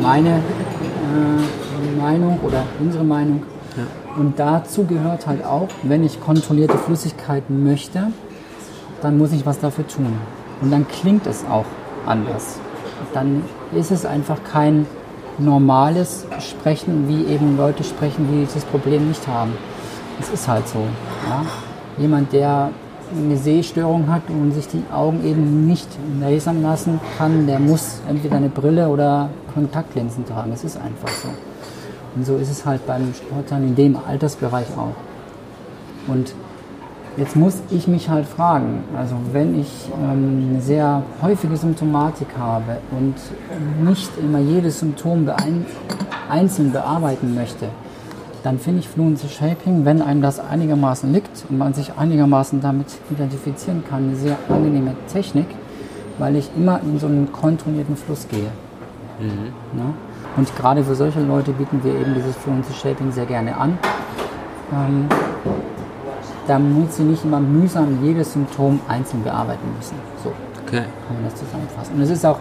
meine 0.00 0.36
äh, 0.36 2.00
Meinung 2.00 2.38
oder 2.42 2.62
unsere 2.80 3.04
Meinung. 3.04 3.42
Und 4.16 4.38
dazu 4.38 4.84
gehört 4.84 5.26
halt 5.26 5.44
auch, 5.44 5.68
wenn 5.82 6.02
ich 6.04 6.20
kontrollierte 6.20 6.76
Flüssigkeiten 6.78 7.62
möchte, 7.62 8.08
dann 9.02 9.18
muss 9.18 9.32
ich 9.32 9.46
was 9.46 9.60
dafür 9.60 9.86
tun. 9.86 10.12
Und 10.60 10.70
dann 10.70 10.86
klingt 10.88 11.26
es 11.26 11.44
auch 11.48 11.66
anders. 12.06 12.58
Dann 13.14 13.42
ist 13.72 13.90
es 13.90 14.04
einfach 14.04 14.38
kein 14.50 14.86
normales 15.38 16.26
Sprechen, 16.40 17.08
wie 17.08 17.32
eben 17.32 17.56
Leute 17.56 17.84
sprechen, 17.84 18.28
die 18.30 18.44
dieses 18.44 18.64
Problem 18.64 19.08
nicht 19.08 19.26
haben. 19.28 19.52
Es 20.20 20.30
ist 20.30 20.48
halt 20.48 20.66
so. 20.66 20.80
Ja? 21.28 21.44
Jemand, 21.96 22.32
der 22.32 22.70
eine 23.16 23.36
Sehstörung 23.36 24.10
hat 24.12 24.22
und 24.28 24.52
sich 24.52 24.68
die 24.68 24.82
Augen 24.92 25.24
eben 25.24 25.66
nicht 25.66 25.88
lasern 26.20 26.62
lassen 26.62 27.00
kann, 27.16 27.46
der 27.46 27.58
muss 27.58 28.00
entweder 28.08 28.36
eine 28.36 28.48
Brille 28.48 28.88
oder 28.88 29.30
Kontaktlinsen 29.54 30.26
tragen. 30.26 30.52
Es 30.52 30.64
ist 30.64 30.76
einfach 30.76 31.08
so. 31.08 31.28
Und 32.14 32.26
so 32.26 32.36
ist 32.36 32.50
es 32.50 32.66
halt 32.66 32.86
beim 32.86 33.14
Sportlern 33.14 33.62
in 33.62 33.76
dem 33.76 33.96
Altersbereich 33.96 34.66
auch. 34.76 34.94
Und 36.12 36.34
Jetzt 37.18 37.34
muss 37.34 37.60
ich 37.70 37.88
mich 37.88 38.08
halt 38.08 38.26
fragen, 38.26 38.84
also 38.96 39.16
wenn 39.32 39.58
ich 39.58 39.88
ähm, 40.00 40.50
eine 40.50 40.60
sehr 40.62 41.02
häufige 41.20 41.56
Symptomatik 41.56 42.28
habe 42.38 42.78
und 42.92 43.14
nicht 43.84 44.10
immer 44.18 44.38
jedes 44.38 44.78
Symptom 44.78 45.24
beein 45.24 45.66
einzeln 46.30 46.70
bearbeiten 46.70 47.34
möchte, 47.34 47.70
dann 48.44 48.60
finde 48.60 48.80
ich 48.80 48.88
Fluency 48.88 49.28
Shaping, 49.28 49.84
wenn 49.84 50.00
einem 50.00 50.22
das 50.22 50.38
einigermaßen 50.38 51.12
liegt 51.12 51.44
und 51.48 51.58
man 51.58 51.74
sich 51.74 51.92
einigermaßen 51.98 52.60
damit 52.60 52.86
identifizieren 53.10 53.82
kann, 53.88 54.04
eine 54.04 54.16
sehr 54.16 54.36
angenehme 54.48 54.94
Technik, 55.12 55.48
weil 56.18 56.36
ich 56.36 56.48
immer 56.56 56.80
in 56.82 57.00
so 57.00 57.08
einen 57.08 57.32
kontrollierten 57.32 57.96
Fluss 57.96 58.28
gehe. 58.28 58.50
Ja? 59.20 59.92
Und 60.36 60.54
gerade 60.54 60.84
für 60.84 60.94
solche 60.94 61.20
Leute 61.20 61.50
bieten 61.50 61.80
wir 61.82 61.94
eben 61.94 62.14
dieses 62.14 62.36
Fluency 62.36 62.72
Shaping 62.74 63.10
sehr 63.10 63.26
gerne 63.26 63.56
an. 63.56 63.76
Ähm, 64.72 65.08
damit 66.48 66.92
sie 66.92 67.04
nicht 67.04 67.24
immer 67.24 67.38
mühsam 67.38 67.98
jedes 68.02 68.32
Symptom 68.32 68.80
einzeln 68.88 69.22
bearbeiten 69.22 69.68
müssen. 69.76 69.94
So 70.24 70.32
Okay. 70.66 70.82
kann 71.06 71.16
man 71.16 71.24
das 71.24 71.34
zusammenfassen. 71.36 71.94
Und 71.94 72.02
es 72.02 72.10
ist 72.10 72.26
auch 72.26 72.38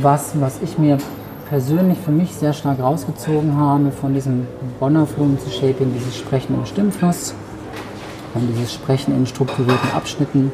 was, 0.00 0.40
was 0.40 0.60
ich 0.62 0.78
mir 0.78 0.96
persönlich 1.48 1.98
für 1.98 2.10
mich 2.10 2.34
sehr 2.34 2.52
stark 2.52 2.80
rausgezogen 2.80 3.56
habe 3.58 3.90
von 3.90 4.14
diesem 4.14 4.46
Bonner 4.80 5.06
Fluency 5.06 5.50
Shaping, 5.50 5.92
dieses 5.92 6.16
Sprechen 6.16 6.54
im 6.54 6.64
Stimmfluss 6.64 7.34
und 8.34 8.48
dieses 8.48 8.72
Sprechen 8.72 9.14
in 9.14 9.26
strukturierten 9.26 9.92
Abschnitten, 9.94 10.50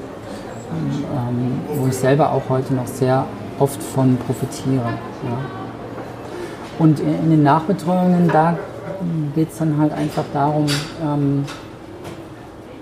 ähm, 0.72 1.60
wo 1.76 1.86
ich 1.86 1.94
selber 1.96 2.32
auch 2.32 2.42
heute 2.48 2.74
noch 2.74 2.86
sehr 2.86 3.26
oft 3.60 3.80
von 3.82 4.16
profitiere. 4.16 4.86
Ja. 5.24 5.38
Und 6.78 6.98
in 6.98 7.30
den 7.30 7.42
Nachbetreuungen, 7.42 8.28
da 8.28 8.56
geht 9.34 9.52
es 9.52 9.58
dann 9.58 9.78
halt 9.78 9.92
einfach 9.92 10.24
darum, 10.32 10.66
ähm, 11.04 11.44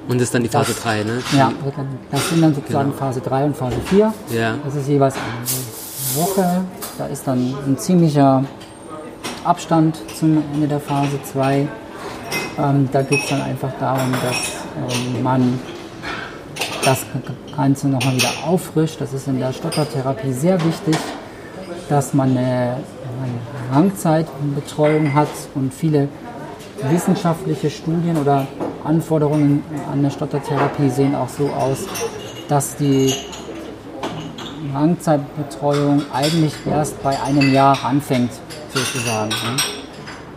Und 0.09 0.17
das 0.17 0.23
ist 0.29 0.35
dann 0.35 0.43
die 0.43 0.49
Phase 0.49 0.73
Das- 0.73 0.83
3, 0.83 1.03
ne? 1.05 1.19
ja, 1.37 1.53
das 2.11 2.29
sind 2.31 2.43
dann 2.43 2.55
sozusagen 2.55 2.91
Genau. 2.91 2.99
Phase 2.99 3.21
3 3.21 3.45
und 3.45 3.57
Phase 3.57 3.77
4. 3.87 4.13
Ja. 4.31 4.55
Das 4.65 4.75
ist 4.75 4.89
jeweils 4.89 5.15
eine 5.15 6.23
Woche. 6.23 6.65
Da 6.97 7.07
ist 7.07 7.27
dann 7.27 7.55
ein 7.67 7.77
ziemlicher 7.79 8.43
Abstand 9.45 9.99
zum 10.19 10.43
Ende 10.55 10.67
der 10.67 10.81
Phase 10.81 11.19
2. 11.33 11.69
Ähm, 12.59 12.89
da 12.91 13.03
geht 13.03 13.23
es 13.23 13.29
dann 13.31 13.43
einfach 13.43 13.71
darum, 13.79 14.13
dass 14.13 14.97
ähm, 14.97 15.23
man 15.23 15.61
das 16.85 17.01
Ganze 17.55 17.89
nochmal 17.89 18.15
wieder 18.17 18.31
auffrischt. 18.47 19.01
Das 19.01 19.13
ist 19.13 19.29
in 19.29 19.39
der 19.39 19.53
Stottertherapie 19.53 20.33
sehr 20.33 20.59
wichtig, 20.65 20.97
dass 21.89 22.15
man 22.15 22.31
eine, 22.31 22.77
eine 23.23 23.75
Langzeitbetreuung 23.75 25.13
hat 25.15 25.29
und 25.55 25.73
viele 25.75 26.09
wissenschaftliche 26.91 27.71
Studien 27.71 28.17
oder 28.17 28.47
Anforderungen 28.89 29.63
an 29.93 30.03
der 30.03 30.11
Stottertherapie 30.11 30.89
sehen 30.89 31.15
auch 31.15 31.29
so 31.29 31.49
aus, 31.51 31.87
dass 32.49 32.77
die 32.77 33.13
Langzeitbetreuung 34.73 36.03
eigentlich 36.13 36.55
erst 36.67 37.03
bei 37.03 37.21
einem 37.23 37.53
Jahr 37.53 37.79
anfängt, 37.85 38.31
sozusagen. 38.73 39.33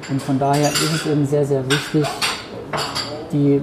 Und 0.09 0.21
von 0.21 0.37
daher 0.37 0.69
ist 0.69 0.93
es 0.93 1.05
eben 1.05 1.25
sehr, 1.25 1.45
sehr 1.45 1.63
wichtig, 1.71 2.05
die 3.31 3.61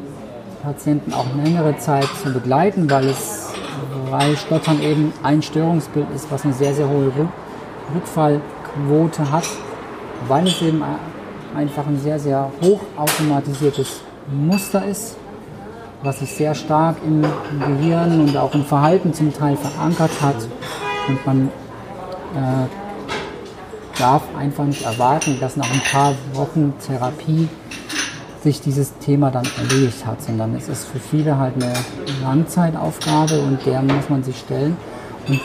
Patienten 0.62 1.12
auch 1.12 1.26
längere 1.36 1.76
Zeit 1.76 2.08
zu 2.22 2.32
begleiten, 2.32 2.88
weil 2.90 3.08
es 3.08 3.48
weil 4.10 4.36
Stottern 4.36 4.82
eben 4.82 5.12
ein 5.22 5.42
Störungsbild 5.42 6.06
ist, 6.14 6.30
was 6.30 6.44
eine 6.44 6.54
sehr, 6.54 6.72
sehr 6.72 6.88
hohe 6.88 7.12
Rückfallquote 7.94 9.30
hat, 9.30 9.44
weil 10.26 10.46
es 10.46 10.62
eben 10.62 10.82
einfach 11.54 11.86
ein 11.86 12.00
sehr, 12.00 12.18
sehr 12.18 12.50
hoch 12.62 12.80
automatisiertes 12.96 14.00
Muster 14.32 14.84
ist, 14.84 15.16
was 16.02 16.20
sich 16.20 16.32
sehr 16.32 16.54
stark 16.54 16.96
im 17.04 17.22
Gehirn 17.58 18.20
und 18.20 18.36
auch 18.36 18.54
im 18.54 18.64
Verhalten 18.64 19.12
zum 19.12 19.32
Teil 19.32 19.56
verankert 19.56 20.10
hat. 20.20 20.36
Und 21.08 21.26
man 21.26 21.48
äh, 22.34 23.98
darf 23.98 24.22
einfach 24.38 24.64
nicht 24.64 24.82
erwarten, 24.82 25.38
dass 25.40 25.56
nach 25.56 25.70
ein 25.70 25.80
paar 25.80 26.14
Wochen 26.34 26.74
Therapie 26.86 27.48
sich 28.42 28.60
dieses 28.60 28.96
Thema 28.98 29.30
dann 29.30 29.46
erledigt 29.58 30.06
hat, 30.06 30.22
sondern 30.22 30.54
es 30.54 30.68
ist 30.68 30.86
für 30.86 31.00
viele 31.00 31.38
halt 31.38 31.54
eine 31.56 31.72
Langzeitaufgabe 32.22 33.40
und 33.40 33.64
der 33.66 33.82
muss 33.82 34.08
man 34.08 34.22
sich 34.22 34.38
stellen. 34.38 34.76
Und 35.26 35.40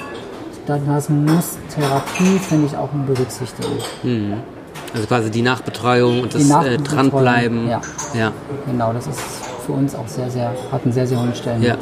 das 0.67 1.09
muss 1.09 1.57
Therapie, 1.73 2.37
finde 2.39 2.67
ich, 2.67 2.77
auch 2.77 2.89
berücksichtigen. 2.89 3.79
Mhm. 4.03 4.52
Also 4.93 5.07
quasi 5.07 5.31
die 5.31 5.41
Nachbetreuung 5.41 6.21
und 6.21 6.35
das 6.35 6.49
äh, 6.49 6.77
Dranbleiben. 6.77 7.67
Ja. 7.67 7.81
ja. 8.13 8.31
Genau, 8.67 8.93
das 8.93 9.07
ist 9.07 9.19
für 9.65 9.71
uns 9.71 9.95
auch 9.95 10.07
sehr, 10.07 10.29
sehr, 10.29 10.53
hat 10.71 10.83
einen 10.83 10.93
sehr, 10.93 11.07
sehr 11.07 11.19
hohen 11.19 11.33
Stellenwert. 11.33 11.79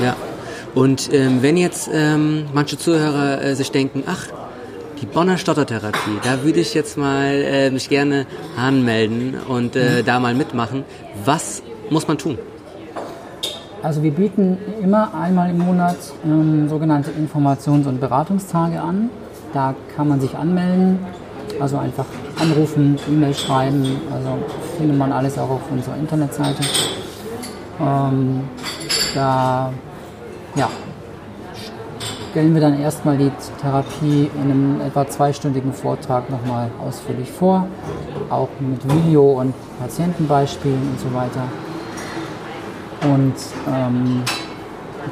Ja. 0.00 0.04
ja. 0.06 0.16
Und 0.74 1.12
ähm, 1.12 1.42
wenn 1.42 1.56
jetzt 1.56 1.90
ähm, 1.92 2.46
manche 2.52 2.78
Zuhörer 2.78 3.42
äh, 3.42 3.54
sich 3.54 3.70
denken, 3.70 4.04
ach, 4.06 4.26
die 5.00 5.06
Bonner 5.06 5.38
Stottertherapie, 5.38 6.18
da 6.22 6.42
würde 6.42 6.60
ich 6.60 6.74
jetzt 6.74 6.96
mal 6.96 7.32
äh, 7.32 7.70
mich 7.70 7.88
gerne 7.88 8.26
anmelden 8.56 9.34
und 9.48 9.76
äh, 9.76 10.00
mhm. 10.00 10.06
da 10.06 10.20
mal 10.20 10.34
mitmachen. 10.34 10.84
Was 11.24 11.62
muss 11.90 12.08
man 12.08 12.18
tun? 12.18 12.38
Also 13.82 14.02
wir 14.02 14.10
bieten 14.10 14.58
immer 14.82 15.14
einmal 15.14 15.50
im 15.50 15.58
Monat 15.58 15.96
ähm, 16.24 16.68
sogenannte 16.68 17.10
Informations- 17.10 17.86
und 17.86 18.00
Beratungstage 18.00 18.80
an. 18.80 19.10
Da 19.52 19.74
kann 19.96 20.08
man 20.08 20.20
sich 20.20 20.36
anmelden, 20.36 20.98
also 21.60 21.78
einfach 21.78 22.06
anrufen, 22.40 22.98
E-Mail 23.08 23.34
schreiben. 23.34 23.84
Also 24.12 24.38
findet 24.76 24.96
man 24.96 25.12
alles 25.12 25.38
auch 25.38 25.50
auf 25.50 25.60
unserer 25.70 25.96
Internetseite. 25.96 26.62
Ähm, 27.80 28.48
da 29.14 29.72
ja, 30.54 30.68
stellen 32.30 32.54
wir 32.54 32.60
dann 32.60 32.78
erstmal 32.78 33.16
die 33.16 33.30
Therapie 33.60 34.30
in 34.34 34.50
einem 34.50 34.80
etwa 34.80 35.08
zweistündigen 35.08 35.72
Vortrag 35.72 36.30
nochmal 36.30 36.70
ausführlich 36.86 37.30
vor, 37.30 37.66
auch 38.30 38.48
mit 38.60 38.84
Video 38.92 39.40
und 39.40 39.54
Patientenbeispielen 39.80 40.80
und 40.90 41.00
so 41.00 41.12
weiter. 41.14 41.42
Und 43.02 43.34
ähm, 43.68 44.22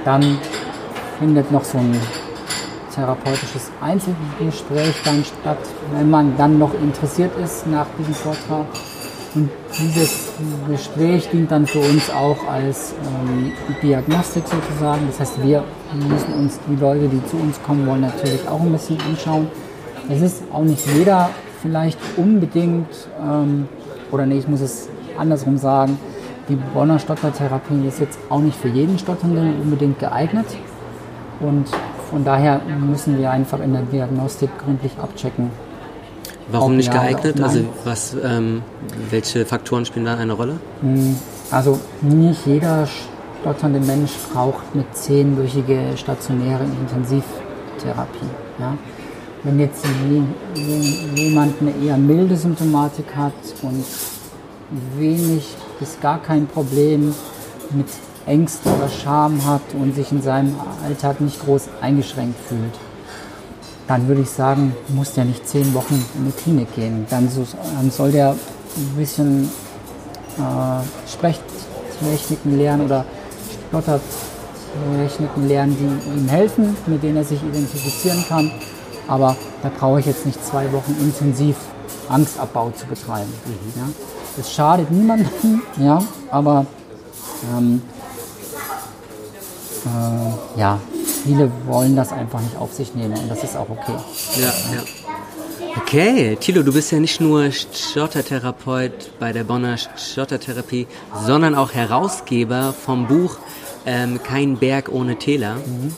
dann 0.04 0.38
findet 1.18 1.50
noch 1.50 1.64
so 1.64 1.78
ein 1.78 1.98
therapeutisches 2.96 3.70
Einzelgespräch 3.80 4.96
dann 5.04 5.22
statt, 5.24 5.59
wenn 5.92 6.11
man 6.11 6.37
dann 6.37 6.59
noch 6.59 6.72
interessiert 6.74 7.30
ist 7.42 7.66
nach 7.66 7.87
diesem 7.98 8.14
Vortrag. 8.14 8.66
Und 9.35 9.50
dieses 9.78 10.32
Gespräch 10.66 11.28
dient 11.30 11.50
dann 11.50 11.66
für 11.66 11.80
uns 11.80 12.09
auch 12.09 12.38
als 12.50 12.94
ähm, 13.30 13.52
Diagnostik 13.82 14.44
sozusagen. 14.48 15.02
Das 15.09 15.20
heißt, 15.20 15.42
wir 15.44 15.62
müssen 16.09 16.32
uns 16.32 16.59
die 16.66 16.76
Leute, 16.76 17.06
die 17.09 17.24
zu 17.26 17.37
uns 17.37 17.62
kommen 17.62 17.87
wollen, 17.87 18.00
natürlich 18.00 18.48
auch 18.48 18.61
ein 18.61 18.72
bisschen 18.72 18.98
anschauen. 19.02 19.48
Es 20.09 20.22
ist 20.22 20.42
auch 20.50 20.62
nicht 20.62 20.87
jeder 20.94 21.28
vielleicht 21.61 21.98
unbedingt, 22.16 22.88
ähm, 23.20 23.68
oder 24.11 24.24
nee, 24.24 24.38
ich 24.38 24.48
muss 24.48 24.62
es 24.62 24.88
andersrum 25.18 25.59
sagen, 25.59 25.98
die 26.48 26.56
Bonner 26.72 26.98
Stottertherapie 26.98 27.87
ist 27.87 28.00
jetzt 28.00 28.18
auch 28.30 28.40
nicht 28.40 28.56
für 28.56 28.68
jeden 28.68 28.98
Stotternden 28.98 29.61
unbedingt 29.61 29.98
geeignet. 29.98 30.46
Und 31.40 31.66
von 32.11 32.25
daher 32.25 32.61
müssen 32.79 33.19
wir 33.19 33.31
einfach 33.31 33.61
in 33.61 33.73
der 33.73 33.83
Diagnostik 33.83 34.51
gründlich 34.59 34.92
abchecken, 34.99 35.51
Warum 36.49 36.77
nicht 36.77 36.92
geeignet? 36.92 37.40
Also 37.40 37.64
was, 37.85 38.16
ähm, 38.23 38.62
welche 39.11 39.45
Faktoren 39.45 39.85
spielen 39.85 40.05
da 40.05 40.16
eine 40.16 40.33
Rolle? 40.33 40.59
Hm, 40.81 41.16
also 41.51 41.79
nicht 42.03 42.47
jeder 42.47 42.87
stotternde 43.40 43.81
Mensch 43.81 44.12
braucht 44.33 44.62
eine 44.73 44.85
zehnwöchige 44.92 45.97
stationäre 45.97 46.64
Intensivtherapie. 46.64 48.27
Ja? 48.59 48.77
Wenn 49.42 49.59
jetzt 49.59 49.85
jemand 50.55 51.55
eine 51.61 51.73
eher 51.85 51.97
milde 51.97 52.37
Symptomatik 52.37 53.07
hat 53.16 53.33
und 53.62 53.85
wenig 54.97 55.55
bis 55.79 55.99
gar 56.01 56.23
kein 56.23 56.47
Problem 56.47 57.14
mit 57.71 57.87
Ängsten 58.27 58.73
oder 58.73 58.89
Scham 58.89 59.45
hat 59.47 59.62
und 59.75 59.95
sich 59.95 60.11
in 60.12 60.21
seinem 60.21 60.55
Alltag 60.85 61.21
nicht 61.21 61.45
groß 61.45 61.69
eingeschränkt 61.81 62.39
fühlt, 62.49 62.75
dann 63.87 64.09
würde 64.09 64.23
ich 64.23 64.31
sagen, 64.31 64.75
muss 64.89 65.15
der 65.15 65.25
nicht 65.25 65.49
zehn 65.49 65.73
Wochen 65.75 66.05
in 66.17 66.27
die 66.27 66.33
Klinik 66.33 66.75
gehen. 66.75 67.07
Dann, 67.09 67.29
so, 67.29 67.47
dann 67.77 67.91
soll 67.91 68.11
der 68.11 68.31
ein 68.31 68.97
bisschen 68.97 69.49
äh, 70.39 71.09
Sprechtechniken 71.09 72.59
lernen 72.59 72.85
oder 72.85 73.05
Stottertechniken 73.69 75.49
lernen, 75.49 75.77
die 75.79 76.19
ihm 76.19 76.29
helfen, 76.29 76.77
mit 76.87 77.03
denen 77.03 77.19
er 77.19 77.25
sich 77.25 77.43
identifizieren 77.43 78.25
kann. 78.29 78.51
Aber 79.09 79.37
da 79.62 79.71
brauche 79.79 80.01
ich 80.01 80.07
jetzt 80.07 80.27
nicht 80.27 80.45
zwei 80.45 80.71
Wochen 80.73 80.97
intensiv 81.01 81.57
Angstabbau 82.09 82.71
zu 82.71 82.87
betreiben. 82.87 83.33
Mhm. 83.47 83.81
Ja? 83.81 83.89
Das 84.37 84.53
schadet 84.53 84.91
niemandem, 84.91 85.62
ja, 85.79 86.03
aber 86.31 86.67
ähm, 87.57 87.83
äh, 89.87 90.61
ja, 90.61 90.81
viele 91.25 91.51
wollen 91.66 91.96
das 91.96 92.12
einfach 92.12 92.40
nicht 92.40 92.57
auf 92.57 92.72
sich 92.72 92.94
nehmen 92.94 93.16
und 93.18 93.31
das 93.31 93.44
ist 93.44 93.57
auch 93.57 93.68
okay. 93.68 93.94
Ja, 94.37 94.49
ja. 94.75 94.83
Okay, 95.79 96.37
Thilo, 96.40 96.62
du 96.62 96.72
bist 96.72 96.90
ja 96.90 96.99
nicht 96.99 97.20
nur 97.20 97.51
Stottertherapeut 97.53 99.18
bei 99.20 99.33
der 99.33 99.44
Bonner 99.44 99.77
Stottertherapie, 99.77 100.87
sondern 101.27 101.55
auch 101.55 101.75
Herausgeber 101.75 102.72
vom 102.72 103.07
Buch 103.07 103.37
ähm, 103.85 104.20
Kein 104.22 104.57
Berg 104.57 104.88
ohne 104.90 105.16
Täler. 105.16 105.57
Mhm. 105.57 105.94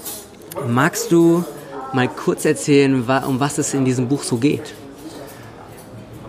Magst 0.75 1.13
du 1.13 1.45
mal 1.93 2.09
kurz 2.09 2.45
erzählen, 2.45 3.05
um 3.27 3.41
was 3.41 3.59
es 3.59 3.73
in 3.73 3.85
diesem 3.85 4.09
Buch 4.09 4.25
so 4.25 4.37
geht? 4.37 4.75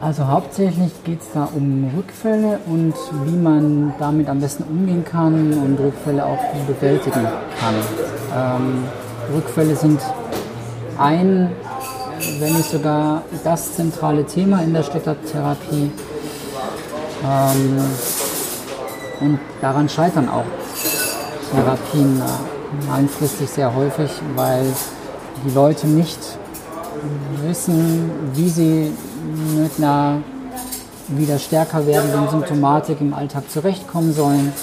Also 0.02 0.26
hauptsächlich 0.28 1.04
geht 1.04 1.20
es 1.20 1.28
da 1.34 1.50
um 1.54 1.92
Rückfälle 1.96 2.60
und 2.68 2.94
wie 3.26 3.36
man 3.36 3.94
damit 4.00 4.30
am 4.30 4.40
besten 4.40 4.64
umgehen 4.64 5.04
kann 5.04 5.52
und 5.54 5.78
Rückfälle 5.78 6.26
auch 6.26 6.40
bewältigen 6.68 7.28
kann. 7.60 7.76
Ähm, 8.34 8.84
Rückfälle 9.36 9.76
sind 9.76 10.00
ein, 10.98 11.52
wenn 12.40 12.54
nicht 12.54 12.72
sogar 12.72 13.24
das 13.44 13.76
zentrale 13.76 14.26
Thema 14.26 14.62
in 14.62 14.74
der 14.74 14.84
Stottertherapie. 14.84 15.92
Ähm, 17.26 17.78
und 19.20 19.40
daran 19.60 19.90
scheitern 19.90 20.30
auch 20.30 20.46
Therapien 21.54 22.22
langfristig 22.90 23.50
sehr 23.50 23.76
häufig, 23.76 24.12
weil 24.36 24.66
die 25.46 25.54
Leute 25.54 25.88
nicht 25.88 26.20
wissen, 27.44 28.10
wie 28.34 28.50
sie 28.50 28.94
mit 29.56 29.72
einer 29.78 30.22
wieder 31.08 31.40
stärker 31.40 31.86
werdenden 31.86 32.30
Symptomatik 32.30 33.02
im 33.02 33.14
Alltag 33.14 33.50
zurechtkommen 33.50 34.14
sollen, 34.14 34.54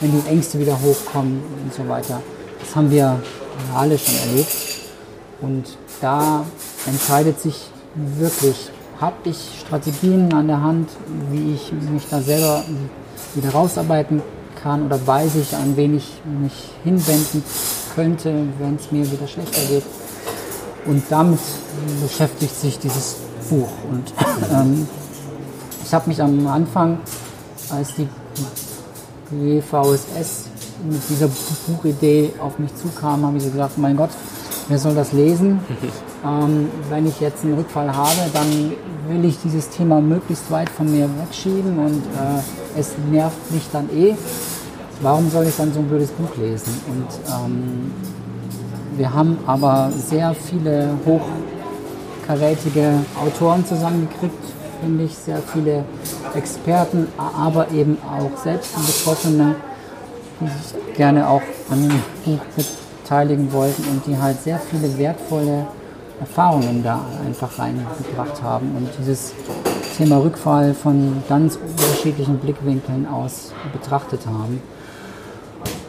wenn 0.00 0.12
die 0.12 0.28
Ängste 0.28 0.58
wieder 0.58 0.78
hochkommen 0.80 1.42
und 1.64 1.74
so 1.74 1.88
weiter. 1.88 2.20
Das 2.60 2.76
haben 2.76 2.90
wir 2.90 3.20
alle 3.74 3.98
schon 3.98 4.14
erlebt. 4.28 4.56
Und 5.40 5.64
da 6.00 6.44
entscheidet 6.86 7.40
sich 7.40 7.68
wirklich, 7.94 8.70
habe 9.00 9.16
ich 9.24 9.60
Strategien 9.60 10.32
an 10.32 10.46
der 10.46 10.62
Hand, 10.62 10.88
wie 11.30 11.54
ich 11.54 11.72
mich 11.72 12.04
da 12.08 12.20
selber 12.20 12.62
wieder 13.34 13.50
rausarbeiten 13.50 14.22
kann 14.62 14.86
oder 14.86 15.04
weiß 15.06 15.34
ich, 15.36 15.54
an 15.54 15.76
wen 15.76 15.96
ich 15.96 16.22
mich 16.40 16.70
hinwenden 16.84 17.42
könnte, 17.94 18.32
wenn 18.58 18.76
es 18.76 18.90
mir 18.90 19.10
wieder 19.10 19.26
schlechter 19.26 19.62
geht. 19.68 19.84
Und 20.86 21.02
damit 21.10 21.40
beschäftigt 22.00 22.58
sich 22.58 22.78
dieses 22.78 23.16
Buch. 23.48 23.68
Und 23.90 24.12
ähm, 24.52 24.88
ich 25.84 25.94
habe 25.94 26.08
mich 26.08 26.20
am 26.22 26.46
Anfang, 26.46 26.98
als 27.70 27.94
die 27.94 28.08
GVSS 29.30 30.48
mit 30.88 31.00
dieser 31.08 31.28
Buchidee 31.66 32.32
auf 32.40 32.58
mich 32.58 32.74
zukam, 32.76 33.24
habe 33.26 33.36
ich 33.36 33.44
so 33.44 33.50
gesagt, 33.50 33.78
mein 33.78 33.96
Gott, 33.96 34.10
wer 34.68 34.78
soll 34.78 34.94
das 34.94 35.12
lesen? 35.12 35.60
ähm, 36.24 36.68
wenn 36.90 37.06
ich 37.06 37.20
jetzt 37.20 37.44
einen 37.44 37.54
Rückfall 37.54 37.94
habe, 37.94 38.20
dann 38.32 38.72
will 39.08 39.24
ich 39.24 39.38
dieses 39.42 39.68
Thema 39.70 40.00
möglichst 40.00 40.50
weit 40.50 40.68
von 40.68 40.90
mir 40.90 41.08
wegschieben 41.20 41.78
und 41.78 42.02
äh, 42.02 42.78
es 42.78 42.92
nervt 43.10 43.50
mich 43.52 43.68
dann 43.72 43.88
eh. 43.90 44.14
Warum 45.02 45.30
soll 45.30 45.46
ich 45.46 45.56
dann 45.56 45.72
so 45.72 45.80
ein 45.80 45.88
blödes 45.88 46.10
Buch 46.10 46.36
lesen? 46.36 46.72
Und 46.88 47.06
ähm, 47.28 47.92
wir 48.96 49.12
haben 49.12 49.38
aber 49.46 49.90
sehr 49.92 50.34
viele 50.34 50.90
hochkarätige 52.26 52.92
Autoren 53.20 53.64
zusammengekriegt, 53.64 54.42
finde 54.80 55.04
ich, 55.04 55.14
sehr 55.14 55.38
viele 55.38 55.84
Experten, 56.34 57.08
aber 57.18 57.70
eben 57.70 57.98
auch 58.04 58.36
selbst 58.42 58.74
Betroffene, 58.74 59.54
die 60.40 60.46
sich 60.46 60.96
gerne 60.96 61.28
auch 61.28 61.42
an 61.70 61.82
dem 61.82 62.02
Buch 62.24 62.40
beteiligen 63.02 63.52
wollten 63.52 63.84
und 63.90 64.06
die 64.06 64.18
halt 64.18 64.40
sehr 64.42 64.58
viele 64.58 64.98
wertvolle 64.98 65.66
Erfahrungen 66.20 66.82
da 66.82 67.00
einfach 67.24 67.58
reingebracht 67.58 68.42
haben 68.42 68.74
und 68.76 68.88
dieses 68.98 69.32
Thema 69.96 70.18
Rückfall 70.18 70.74
von 70.74 71.22
ganz 71.28 71.56
unterschiedlichen 71.56 72.38
Blickwinkeln 72.38 73.06
aus 73.06 73.52
betrachtet 73.72 74.26
haben. 74.26 74.62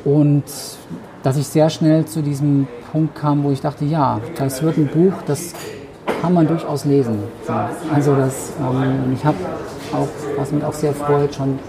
Und 0.06 0.43
dass 1.23 1.36
ich 1.36 1.47
sehr 1.47 1.69
schnell 1.69 2.06
zu 2.06 2.21
diesem 2.21 2.67
Punkt 2.91 3.15
kam, 3.15 3.43
wo 3.43 3.52
ich 3.52 3.60
dachte, 3.60 3.84
ja, 3.84 4.21
das 4.38 4.62
wird 4.62 4.78
ein 4.78 4.88
Buch, 4.88 5.13
das 5.26 5.54
kann 6.21 6.34
man 6.34 6.47
durchaus 6.47 6.86
lesen. 6.86 7.19
Also 7.93 8.15
das, 8.15 8.53
ähm, 8.60 9.13
ich 9.13 9.23
habe 9.25 9.38
auch, 9.93 10.08
was 10.38 10.51
mich 10.51 10.63
auch 10.63 10.73
sehr 10.73 10.93
freut, 10.93 11.34
schon 11.34 11.60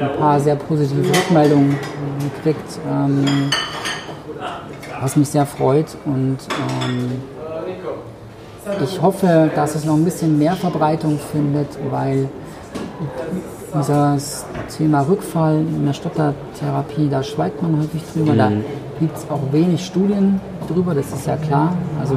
ein 0.00 0.16
paar 0.18 0.40
sehr 0.40 0.56
positive 0.56 1.06
Rückmeldungen 1.08 1.76
gekriegt, 2.36 2.78
ähm, 2.90 3.50
was 5.00 5.16
mich 5.16 5.28
sehr 5.28 5.46
freut 5.46 5.96
und 6.04 6.38
ähm, 6.50 7.22
ich 8.82 9.00
hoffe, 9.02 9.50
dass 9.54 9.74
es 9.74 9.84
noch 9.84 9.94
ein 9.94 10.04
bisschen 10.04 10.38
mehr 10.38 10.54
Verbreitung 10.54 11.18
findet, 11.32 11.68
weil 11.90 12.28
dieses 13.76 14.46
Thema 14.76 15.00
Rückfall 15.02 15.56
in 15.56 15.84
der 15.84 15.92
Stottertherapie, 15.92 17.08
da 17.10 17.22
schweigt 17.22 17.60
man 17.60 17.78
häufig 17.78 18.02
drüber. 18.12 18.32
Mhm. 18.32 18.38
Da 18.38 18.50
gibt 19.00 19.16
es 19.16 19.26
auch 19.28 19.40
wenig 19.52 19.84
Studien 19.84 20.40
drüber, 20.68 20.94
das 20.94 21.12
ist 21.12 21.26
ja 21.26 21.36
klar. 21.36 21.76
Also 22.00 22.16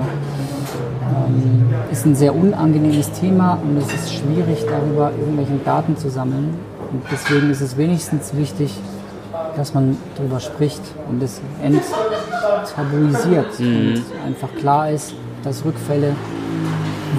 ähm, 1.28 1.74
ist 1.92 2.06
ein 2.06 2.16
sehr 2.16 2.36
unangenehmes 2.36 3.12
Thema 3.12 3.60
und 3.64 3.78
es 3.78 3.94
ist 3.94 4.14
schwierig, 4.14 4.66
darüber 4.70 5.12
irgendwelche 5.18 5.58
Daten 5.64 5.98
zu 5.98 6.10
sammeln. 6.10 6.56
Und 6.92 7.02
deswegen 7.12 7.50
ist 7.50 7.62
es 7.62 7.78
wenigstens 7.78 8.36
wichtig, 8.36 8.74
dass 9.56 9.74
man 9.74 9.98
darüber 10.16 10.40
spricht 10.40 10.82
und 11.10 11.22
es 11.22 11.42
enttabuisiert 11.64 13.60
mhm. 13.60 13.66
und 13.66 14.04
einfach 14.26 14.50
klar 14.58 14.92
ist, 14.92 15.14
dass 15.44 15.66
Rückfälle 15.66 16.14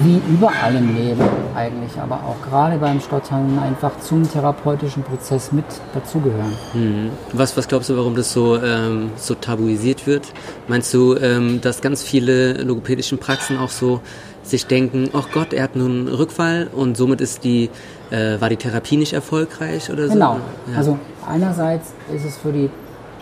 wie 0.03 0.21
überall 0.31 0.75
im 0.75 0.95
Leben 0.95 1.21
eigentlich, 1.55 1.99
aber 1.99 2.15
auch 2.15 2.41
gerade 2.47 2.77
beim 2.77 2.99
Stottern 2.99 3.59
einfach 3.59 3.99
zum 3.99 4.29
therapeutischen 4.29 5.03
Prozess 5.03 5.51
mit 5.51 5.65
dazugehören. 5.93 6.53
Mhm. 6.73 7.09
Was, 7.33 7.57
was 7.57 7.67
glaubst 7.67 7.89
du, 7.89 7.97
warum 7.97 8.15
das 8.15 8.31
so, 8.31 8.57
ähm, 8.61 9.11
so 9.15 9.35
tabuisiert 9.35 10.07
wird? 10.07 10.31
Meinst 10.67 10.93
du, 10.93 11.15
ähm, 11.15 11.61
dass 11.61 11.81
ganz 11.81 12.03
viele 12.03 12.63
logopädischen 12.63 13.17
Praxen 13.17 13.57
auch 13.57 13.69
so 13.69 14.01
sich 14.43 14.65
denken, 14.65 15.09
oh 15.13 15.23
Gott, 15.33 15.53
er 15.53 15.63
hat 15.63 15.75
nun 15.75 16.07
einen 16.07 16.07
Rückfall 16.07 16.69
und 16.73 16.97
somit 16.97 17.21
ist 17.21 17.43
die, 17.43 17.69
äh, 18.09 18.39
war 18.39 18.49
die 18.49 18.57
Therapie 18.57 18.97
nicht 18.97 19.13
erfolgreich 19.13 19.91
oder 19.91 20.07
so? 20.07 20.13
Genau. 20.13 20.39
Ja. 20.71 20.77
Also 20.77 20.97
einerseits 21.27 21.93
ist 22.13 22.25
es 22.25 22.37
für 22.37 22.51
die 22.51 22.69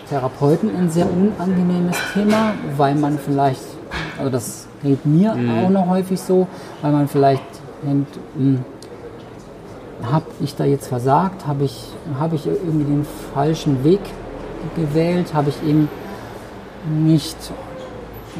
Therapeuten 0.08 0.74
ein 0.74 0.90
sehr 0.90 1.06
unangenehmes 1.10 1.96
Thema, 2.14 2.54
weil 2.76 2.94
man 2.94 3.18
vielleicht, 3.18 3.60
also 4.16 4.30
das 4.30 4.67
geht 4.82 5.04
mir 5.06 5.34
mhm. 5.34 5.50
auch 5.50 5.70
noch 5.70 5.88
häufig 5.88 6.20
so, 6.20 6.46
weil 6.82 6.92
man 6.92 7.08
vielleicht 7.08 7.42
denkt, 7.82 8.18
hm, 8.36 8.64
habe 10.10 10.26
ich 10.40 10.54
da 10.54 10.64
jetzt 10.64 10.88
versagt, 10.88 11.46
habe 11.46 11.64
ich, 11.64 11.84
hab 12.18 12.32
ich 12.32 12.46
irgendwie 12.46 12.84
den 12.84 13.06
falschen 13.34 13.82
Weg 13.84 14.00
gewählt, 14.76 15.34
habe 15.34 15.50
ich 15.50 15.68
ihm 15.68 15.88
nicht 16.88 17.36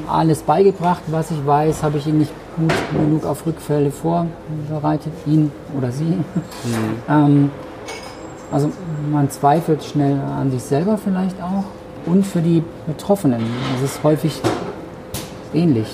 alles 0.09 0.43
beigebracht, 0.43 1.03
was 1.09 1.31
ich 1.31 1.45
weiß, 1.45 1.83
habe 1.83 1.99
ich 1.99 2.07
ihn 2.07 2.19
nicht 2.19 2.33
gut 2.57 2.73
genug 2.93 3.25
auf 3.25 3.45
Rückfälle 3.47 3.91
vorbereitet, 3.91 5.13
ihn 5.27 5.51
oder 5.77 5.91
sie. 5.91 6.05
Mhm. 6.05 6.25
ähm, 7.09 7.51
also 8.53 8.71
man 9.11 9.29
zweifelt 9.31 9.85
schnell 9.85 10.19
an 10.21 10.51
sich 10.51 10.63
selber 10.63 10.97
vielleicht 10.97 11.43
auch 11.43 11.65
und 12.07 12.25
für 12.25 12.41
die 12.41 12.63
Betroffenen. 12.87 13.43
Das 13.75 13.91
ist 13.91 14.03
häufig 14.03 14.41
ähnlich 15.53 15.89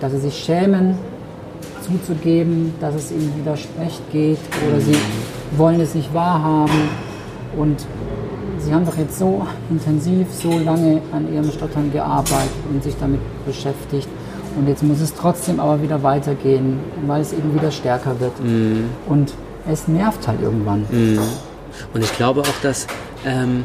dass 0.00 0.12
sie 0.12 0.18
sich 0.18 0.36
schämen, 0.44 0.96
zuzugeben, 1.82 2.74
dass 2.80 2.94
es 2.94 3.10
ihnen 3.10 3.32
wieder 3.38 3.56
schlecht 3.56 4.02
geht 4.10 4.38
oder 4.66 4.80
sie 4.80 4.96
wollen 5.56 5.80
es 5.80 5.94
nicht 5.94 6.12
wahrhaben. 6.14 6.88
Und 7.56 7.86
sie 8.58 8.72
haben 8.74 8.84
doch 8.84 8.96
jetzt 8.96 9.18
so 9.18 9.46
intensiv, 9.70 10.26
so 10.32 10.58
lange 10.58 11.00
an 11.12 11.32
ihrem 11.32 11.50
Stottern 11.50 11.92
gearbeitet 11.92 12.50
und 12.72 12.82
sich 12.82 12.94
damit 12.98 13.20
beschäftigt. 13.46 14.08
Und 14.56 14.68
jetzt 14.68 14.82
muss 14.82 15.00
es 15.00 15.14
trotzdem 15.14 15.60
aber 15.60 15.82
wieder 15.82 16.02
weitergehen, 16.02 16.78
weil 17.06 17.20
es 17.20 17.32
eben 17.32 17.54
wieder 17.54 17.70
stärker 17.70 18.18
wird. 18.20 18.38
Mhm. 18.42 18.90
Und 19.06 19.34
es 19.70 19.88
nervt 19.88 20.26
halt 20.28 20.40
irgendwann. 20.40 20.84
Mhm. 20.90 21.18
Und 21.92 22.04
ich 22.04 22.12
glaube 22.16 22.42
auch, 22.42 22.60
dass 22.62 22.86
ähm, 23.26 23.64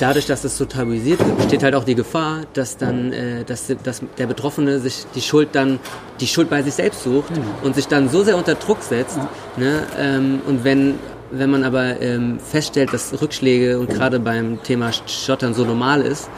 dadurch, 0.00 0.26
dass 0.26 0.42
das 0.42 0.56
so 0.56 0.64
tabuisiert 0.64 1.18
wird, 1.18 1.36
besteht 1.36 1.62
halt 1.62 1.74
auch 1.74 1.84
die 1.84 1.94
Gefahr, 1.94 2.40
dass 2.52 2.76
dann, 2.76 3.12
äh, 3.12 3.44
dass, 3.44 3.72
dass 3.82 4.02
der 4.18 4.26
Betroffene 4.26 4.78
sich 4.78 5.06
die 5.14 5.20
Schuld 5.20 5.50
dann, 5.52 5.78
die 6.20 6.26
Schuld 6.26 6.50
bei 6.50 6.62
sich 6.62 6.74
selbst 6.74 7.02
sucht 7.02 7.30
mhm. 7.30 7.42
und 7.62 7.74
sich 7.74 7.88
dann 7.88 8.08
so 8.08 8.22
sehr 8.22 8.36
unter 8.36 8.54
Druck 8.54 8.82
setzt. 8.82 9.16
Ja. 9.16 9.28
Ne? 9.56 9.82
Ähm, 9.98 10.40
und 10.46 10.64
wenn, 10.64 10.94
wenn 11.30 11.50
man 11.50 11.64
aber 11.64 12.00
ähm, 12.00 12.38
feststellt, 12.40 12.92
dass 12.92 13.20
Rückschläge 13.20 13.78
und 13.78 13.88
gerade 13.88 14.20
beim 14.20 14.62
Thema 14.62 14.90
Schottern 15.06 15.54
so 15.54 15.64
normal 15.64 16.02
ist, 16.02 16.28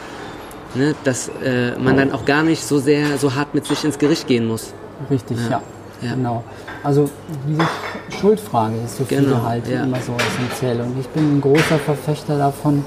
ne, 0.75 0.95
dass 1.05 1.31
äh, 1.43 1.77
man 1.79 1.97
dann 1.97 2.13
auch 2.13 2.25
gar 2.25 2.43
nicht 2.43 2.65
so 2.65 2.79
sehr, 2.79 3.19
so 3.19 3.35
hart 3.35 3.55
mit 3.55 3.67
sich 3.67 3.85
ins 3.85 3.99
Gericht 3.99 4.27
gehen 4.27 4.47
muss. 4.47 4.73
Richtig, 5.11 5.39
ja. 5.39 5.51
ja. 5.51 5.63
ja. 6.09 6.15
Genau. 6.15 6.45
Also 6.83 7.09
diese 7.49 7.67
Schuldfrage 8.21 8.75
ist 8.85 8.99
für 8.99 9.07
viele 9.07 9.23
genau, 9.23 9.43
halt 9.43 9.67
ja. 9.69 9.85
immer 9.85 10.01
so 10.01 10.15
essentiell. 10.17 10.81
Und 10.81 10.99
ich 11.01 11.09
bin 11.09 11.39
ein 11.39 11.41
großer 11.41 11.79
Verfechter 11.79 12.37
davon, 12.37 12.85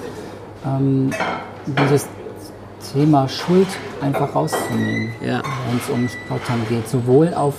ähm, 0.75 1.11
dieses 1.67 2.07
Thema 2.93 3.27
Schuld 3.27 3.67
einfach 4.01 4.33
rauszunehmen, 4.33 5.13
ja. 5.21 5.41
wenn 5.67 5.77
es 5.77 5.89
um 5.89 6.07
Stottern 6.07 6.61
geht. 6.69 6.87
Sowohl 6.87 7.33
auf 7.33 7.55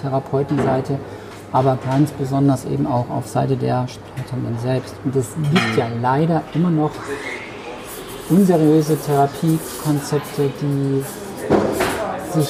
Therapeutenseite, 0.00 0.98
aber 1.52 1.78
ganz 1.84 2.10
besonders 2.12 2.64
eben 2.64 2.86
auch 2.86 3.08
auf 3.10 3.26
Seite 3.26 3.56
der 3.56 3.86
Stotternden 3.88 4.58
selbst. 4.58 4.94
Und 5.04 5.16
es 5.16 5.28
gibt 5.34 5.76
ja 5.76 5.86
leider 6.00 6.42
immer 6.54 6.70
noch 6.70 6.90
unseriöse 8.28 8.98
Therapiekonzepte, 8.98 10.50
die 10.60 11.04
sich 12.32 12.48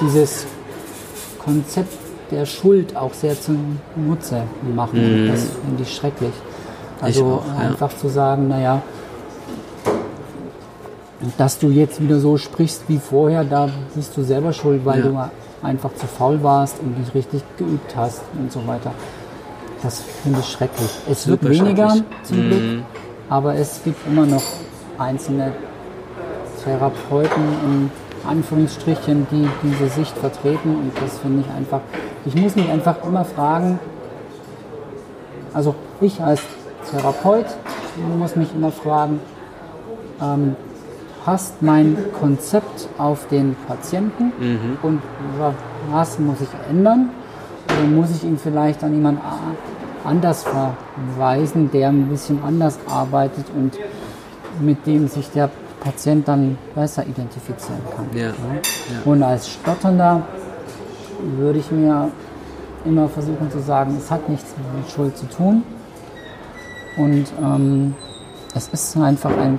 dieses 0.00 0.46
Konzept 1.38 1.92
der 2.30 2.46
Schuld 2.46 2.96
auch 2.96 3.12
sehr 3.12 3.34
zunutze 3.40 4.42
machen. 4.74 5.24
Mhm. 5.24 5.28
Das 5.28 5.46
finde 5.64 5.82
ich 5.82 5.94
schrecklich. 5.94 6.32
Also 7.00 7.20
ich 7.20 7.26
auch, 7.26 7.60
ja. 7.60 7.68
einfach 7.68 7.96
zu 7.96 8.08
sagen, 8.08 8.48
naja, 8.48 8.82
dass 11.36 11.58
du 11.58 11.68
jetzt 11.68 12.02
wieder 12.02 12.18
so 12.18 12.36
sprichst 12.36 12.84
wie 12.88 12.98
vorher, 12.98 13.44
da 13.44 13.68
bist 13.94 14.16
du 14.16 14.22
selber 14.22 14.52
schuld, 14.52 14.84
weil 14.84 15.00
ja. 15.00 15.06
du 15.06 15.66
einfach 15.66 15.94
zu 15.94 16.06
faul 16.06 16.42
warst 16.42 16.80
und 16.80 16.98
nicht 16.98 17.14
richtig 17.14 17.42
geübt 17.58 17.94
hast 17.96 18.22
und 18.38 18.50
so 18.50 18.66
weiter. 18.66 18.92
Das 19.82 20.02
finde 20.22 20.40
ich 20.40 20.46
schrecklich. 20.46 20.90
Es 21.10 21.24
Super 21.24 21.42
wird 21.42 21.60
weniger 21.60 21.94
zum 22.22 22.36
Glück, 22.36 22.62
mhm. 22.62 22.82
aber 23.28 23.54
es 23.54 23.82
gibt 23.84 24.06
immer 24.06 24.26
noch 24.26 24.42
einzelne 24.98 25.52
Therapeuten 26.64 27.42
in 27.64 27.90
Anführungsstrichen, 28.28 29.26
die 29.30 29.48
diese 29.62 29.88
Sicht 29.88 30.16
vertreten 30.16 30.76
und 30.76 30.92
das 31.02 31.18
finde 31.18 31.42
ich 31.46 31.54
einfach, 31.54 31.80
ich 32.26 32.34
muss 32.34 32.54
mich 32.56 32.68
einfach 32.68 32.96
immer 33.04 33.24
fragen, 33.24 33.78
also 35.52 35.74
ich 36.00 36.20
als 36.22 36.42
Therapeut 36.90 37.46
muss 38.18 38.36
mich 38.36 38.54
immer 38.54 38.70
fragen, 38.70 39.20
ähm, 40.22 40.56
passt 41.24 41.62
mein 41.62 41.96
Konzept 42.18 42.88
auf 42.98 43.28
den 43.28 43.56
Patienten 43.66 44.32
mhm. 44.38 44.78
und 44.82 45.02
was 45.90 46.18
muss 46.18 46.40
ich 46.40 46.48
ändern? 46.70 47.10
Oder 47.66 47.88
muss 47.88 48.10
ich 48.10 48.24
ihn 48.24 48.38
vielleicht 48.38 48.82
an 48.82 48.94
jemand 48.94 49.20
anders 50.04 50.44
verweisen, 50.44 51.70
der 51.70 51.88
ein 51.88 52.08
bisschen 52.08 52.42
anders 52.42 52.78
arbeitet 52.88 53.46
und 53.54 53.78
mit 54.60 54.86
dem 54.86 55.08
sich 55.08 55.30
der 55.30 55.50
Patient 55.80 56.26
dann 56.28 56.58
besser 56.74 57.06
identifizieren 57.06 57.80
kann. 57.94 58.06
Ja. 58.14 58.28
Ja. 58.28 58.32
Und 59.04 59.22
als 59.22 59.48
Stotternder 59.48 60.22
würde 61.36 61.58
ich 61.58 61.70
mir 61.70 62.10
immer 62.84 63.08
versuchen 63.08 63.50
zu 63.50 63.60
sagen, 63.60 63.96
es 63.98 64.10
hat 64.10 64.28
nichts 64.28 64.54
mit 64.76 64.90
Schuld 64.90 65.16
zu 65.16 65.26
tun. 65.26 65.62
Und 66.96 67.26
ähm, 67.42 67.94
es 68.54 68.68
ist 68.68 68.96
einfach 68.96 69.36
ein 69.36 69.58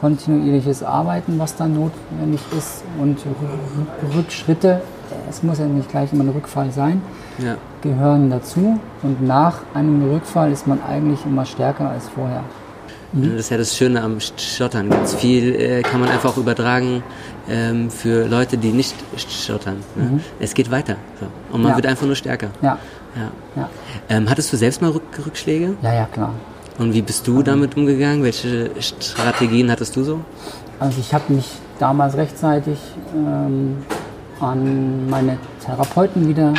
kontinuierliches 0.00 0.82
Arbeiten, 0.82 1.38
was 1.38 1.56
da 1.56 1.66
notwendig 1.66 2.40
ist 2.56 2.84
und 3.00 3.18
Rückschritte, 4.14 4.80
es 5.28 5.42
muss 5.42 5.58
ja 5.58 5.66
nicht 5.66 5.90
gleich 5.90 6.12
immer 6.12 6.24
ein 6.24 6.30
Rückfall 6.30 6.70
sein, 6.70 7.02
ja. 7.38 7.56
gehören 7.82 8.30
dazu 8.30 8.78
und 9.02 9.26
nach 9.26 9.58
einem 9.74 10.10
Rückfall 10.10 10.52
ist 10.52 10.66
man 10.66 10.82
eigentlich 10.82 11.24
immer 11.24 11.44
stärker 11.44 11.90
als 11.90 12.08
vorher. 12.08 12.44
Mhm. 13.12 13.30
Das 13.30 13.40
ist 13.40 13.50
ja 13.50 13.56
das 13.56 13.76
Schöne 13.76 14.02
am 14.02 14.18
Stottern. 14.20 14.90
Ganz 14.90 15.14
viel 15.14 15.54
äh, 15.54 15.82
kann 15.82 16.00
man 16.00 16.10
einfach 16.10 16.32
auch 16.32 16.36
übertragen 16.36 17.02
ähm, 17.48 17.90
für 17.90 18.26
Leute, 18.26 18.58
die 18.58 18.70
nicht 18.70 18.94
stottern. 19.16 19.78
Ne? 19.96 20.04
Mhm. 20.04 20.20
Es 20.40 20.54
geht 20.54 20.70
weiter 20.70 20.96
so. 21.18 21.26
und 21.54 21.62
man 21.62 21.70
ja. 21.70 21.76
wird 21.76 21.86
einfach 21.86 22.06
nur 22.06 22.16
stärker. 22.16 22.50
Ja. 22.60 22.78
ja. 23.16 23.30
ja. 23.56 23.70
Ähm, 24.10 24.28
hattest 24.28 24.52
du 24.52 24.56
selbst 24.56 24.82
mal 24.82 24.90
Rück 24.90 25.02
Rückschläge? 25.24 25.74
Ja, 25.82 25.94
ja, 25.94 26.04
klar. 26.06 26.34
Und 26.78 26.94
wie 26.94 27.02
bist 27.02 27.26
du 27.26 27.42
damit 27.42 27.76
umgegangen? 27.76 28.22
Welche 28.22 28.70
Strategien 28.80 29.70
hattest 29.70 29.96
du 29.96 30.04
so? 30.04 30.20
Also 30.78 31.00
ich 31.00 31.12
habe 31.12 31.32
mich 31.32 31.46
damals 31.78 32.16
rechtzeitig 32.16 32.78
ähm, 33.14 33.78
an 34.40 35.10
meine 35.10 35.38
Therapeuten 35.64 36.28
wieder 36.28 36.54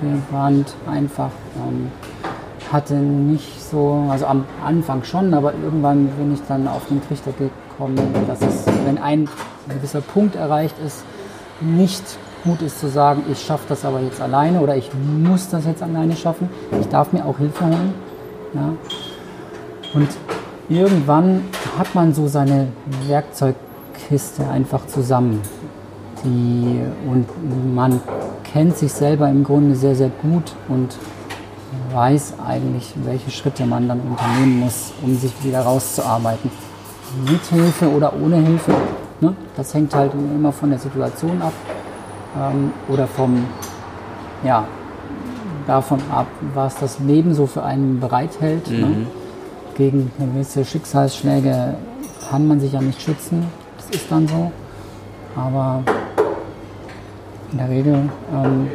gewandt, 0.00 0.74
einfach. 0.86 1.30
Ähm, 1.56 1.90
hatte 2.72 2.94
nicht 2.94 3.62
so, 3.62 4.06
also 4.10 4.26
am 4.26 4.44
Anfang 4.64 5.02
schon, 5.02 5.32
aber 5.32 5.54
irgendwann 5.54 6.06
bin 6.08 6.34
ich 6.34 6.40
dann 6.48 6.68
auf 6.68 6.86
den 6.88 7.00
Trichter 7.06 7.32
gekommen, 7.32 7.96
dass 8.26 8.42
es, 8.42 8.66
wenn 8.84 8.98
ein 8.98 9.28
gewisser 9.68 10.00
Punkt 10.00 10.36
erreicht 10.36 10.74
ist, 10.84 11.02
nicht 11.60 12.02
gut 12.44 12.62
ist 12.62 12.78
zu 12.78 12.88
sagen, 12.88 13.24
ich 13.32 13.40
schaffe 13.40 13.64
das 13.68 13.84
aber 13.84 14.00
jetzt 14.00 14.20
alleine 14.20 14.60
oder 14.60 14.76
ich 14.76 14.90
muss 14.94 15.48
das 15.48 15.64
jetzt 15.64 15.82
alleine 15.82 16.14
schaffen. 16.14 16.48
Ich 16.80 16.88
darf 16.88 17.12
mir 17.12 17.24
auch 17.24 17.38
Hilfe 17.38 17.64
holen. 17.64 17.94
Ja. 18.54 18.72
Und 19.94 20.08
irgendwann 20.68 21.42
hat 21.78 21.94
man 21.94 22.12
so 22.12 22.26
seine 22.26 22.68
Werkzeugkiste 23.06 24.48
einfach 24.48 24.86
zusammen. 24.86 25.40
Die, 26.24 26.80
und 27.08 27.26
man 27.74 28.00
kennt 28.52 28.76
sich 28.76 28.92
selber 28.92 29.28
im 29.28 29.44
Grunde 29.44 29.76
sehr, 29.76 29.94
sehr 29.94 30.10
gut 30.22 30.54
und 30.68 30.96
weiß 31.92 32.34
eigentlich, 32.44 32.92
welche 33.04 33.30
Schritte 33.30 33.64
man 33.66 33.88
dann 33.88 34.00
unternehmen 34.00 34.60
muss, 34.60 34.92
um 35.02 35.16
sich 35.16 35.32
wieder 35.44 35.60
rauszuarbeiten. 35.60 36.50
Mit 37.24 37.42
Hilfe 37.46 37.90
oder 37.90 38.12
ohne 38.20 38.36
Hilfe, 38.36 38.72
ne? 39.20 39.34
das 39.56 39.72
hängt 39.72 39.94
halt 39.94 40.12
immer 40.12 40.52
von 40.52 40.70
der 40.70 40.78
Situation 40.78 41.40
ab 41.40 41.52
ähm, 42.36 42.72
oder 42.88 43.06
vom, 43.06 43.46
ja, 44.44 44.64
davon 45.66 46.00
ab, 46.10 46.26
was 46.54 46.76
das 46.76 46.98
Leben 46.98 47.34
so 47.34 47.46
für 47.46 47.62
einen 47.62 48.00
bereithält. 48.00 48.70
Ne? 48.70 48.76
Mhm. 48.76 48.82
Ne? 48.82 49.06
Gegen 49.78 50.10
gewisse 50.18 50.64
Schicksalsschläge 50.64 51.76
kann 52.28 52.48
man 52.48 52.58
sich 52.58 52.72
ja 52.72 52.80
nicht 52.80 53.00
schützen, 53.00 53.46
das 53.76 54.00
ist 54.00 54.10
dann 54.10 54.26
so. 54.26 54.50
Aber 55.36 55.84
in 57.52 57.58
der 57.58 57.68
Regel 57.68 57.94
ähm, 58.34 58.68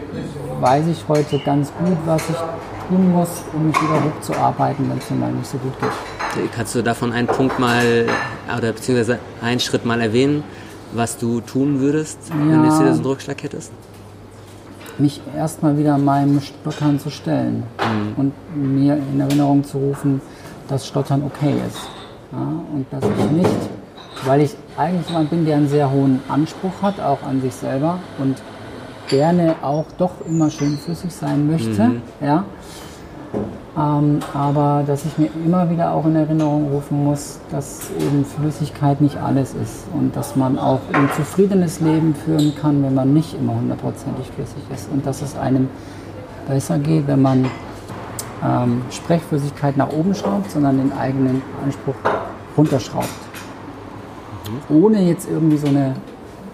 weiß 0.62 0.86
ich 0.88 1.04
heute 1.10 1.39
ganz 1.39 1.74
gut, 1.78 1.97
was 2.06 2.30
ich 2.30 2.38
tun 2.88 3.12
muss, 3.12 3.43
um 3.51 3.68
mich 3.68 3.76
wieder 3.82 4.01
hochzuarbeiten, 4.01 4.89
wenn 4.89 4.97
es 4.97 5.10
mir 5.10 5.18
mal 5.18 5.32
nicht 5.34 5.45
so 5.45 5.58
gut 5.58 5.74
geht. 5.82 6.51
Kannst 6.56 6.74
du 6.74 6.82
davon 6.82 7.12
einen 7.12 7.28
Punkt 7.28 7.60
mal 7.60 8.06
oder 8.58 8.72
beziehungsweise 8.72 9.20
einen 9.41 9.60
Schritt 9.60 9.86
mal 9.86 9.99
erwähnen, 9.99 10.41
was 10.93 11.18
du 11.18 11.41
tun 11.41 11.82
würdest, 11.82 12.18
ja, 12.30 12.36
wenn 12.39 12.60
du 12.60 12.66
jetzt 12.66 12.80
wieder 12.80 12.93
so 12.93 12.99
einen 12.99 13.06
Rückschlag 13.08 13.43
hättest? 13.43 13.74
Mich 14.97 15.22
erstmal 15.36 15.78
wieder 15.78 15.97
meinem 15.97 16.39
Stottern 16.39 16.97
zu 16.97 17.10
stellen 17.10 17.64
mhm. 17.78 18.14
und 18.16 18.34
mir 18.56 18.95
in 18.95 19.20
Erinnerung 19.20 19.66
zu 19.66 19.80
rufen, 19.80 20.22
dass 20.74 20.88
Stottern 20.88 21.24
okay 21.24 21.53
ist. 21.67 21.88
Ja, 22.32 22.39
und 22.39 22.86
dass 22.89 23.03
ich 23.03 23.32
nicht, 23.32 23.69
weil 24.26 24.41
ich 24.41 24.55
eigentlich 24.76 25.07
jemand 25.07 25.30
bin, 25.30 25.45
der 25.45 25.57
einen 25.57 25.67
sehr 25.67 25.91
hohen 25.91 26.19
Anspruch 26.28 26.82
hat, 26.82 26.99
auch 26.99 27.21
an 27.21 27.41
sich 27.41 27.53
selber 27.53 27.99
und 28.17 28.41
gerne 29.07 29.55
auch 29.61 29.86
doch 29.99 30.11
immer 30.28 30.49
schön 30.49 30.78
flüssig 30.78 31.13
sein 31.13 31.45
möchte. 31.45 31.84
Mhm. 31.84 32.01
Ja, 32.21 32.43
ähm, 33.78 34.19
aber 34.34 34.84
dass 34.86 35.05
ich 35.05 35.17
mir 35.17 35.30
immer 35.45 35.69
wieder 35.69 35.91
auch 35.91 36.05
in 36.05 36.15
Erinnerung 36.15 36.71
rufen 36.71 37.03
muss, 37.03 37.39
dass 37.51 37.89
eben 37.99 38.26
Flüssigkeit 38.26 38.99
nicht 39.01 39.17
alles 39.17 39.53
ist 39.53 39.86
und 39.93 40.15
dass 40.15 40.36
man 40.36 40.57
auch 40.57 40.80
ein 40.93 41.09
zufriedenes 41.15 41.82
Leben 41.82 42.15
führen 42.15 42.53
kann, 42.59 42.84
wenn 42.84 42.95
man 42.95 43.13
nicht 43.13 43.36
immer 43.36 43.55
hundertprozentig 43.55 44.28
flüssig 44.28 44.63
ist 44.74 44.89
und 44.91 45.05
dass 45.05 45.21
es 45.21 45.36
einem 45.36 45.69
besser 46.47 46.78
geht, 46.80 47.07
wenn 47.07 47.21
man 47.21 47.45
ähm, 48.44 48.82
Sprechflüssigkeit 48.91 49.78
nach 49.78 49.89
oben 49.89 50.14
schraubt, 50.14 50.52
sondern 50.52 50.78
den 50.78 50.94
eigenen 50.94 51.41
Anspruch 51.64 51.96
runterschraubt. 52.58 53.08
Mhm. 54.70 54.76
Ohne 54.76 55.02
jetzt 55.04 55.30
irgendwie 55.30 55.58
so 55.58 55.68
eine 55.68 55.96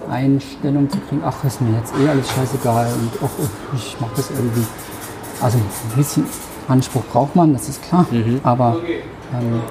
Einstellung 0.10 0.90
zu 0.90 0.98
kriegen, 1.00 1.22
ach, 1.26 1.44
ist 1.44 1.62
mir 1.62 1.76
jetzt 1.78 1.94
eh 2.00 2.08
alles 2.08 2.30
scheißegal 2.32 2.88
und 2.88 3.12
ach, 3.24 3.76
ich 3.76 4.00
mache 4.00 4.12
das 4.16 4.32
irgendwie. 4.32 4.66
Also 5.42 5.58
ein 5.58 5.96
bisschen 5.96 6.26
Anspruch 6.68 7.04
braucht 7.12 7.36
man, 7.36 7.54
das 7.54 7.70
ist 7.70 7.82
klar, 7.84 8.06
mhm. 8.12 8.42
aber 8.44 8.78
ähm, 9.34 9.62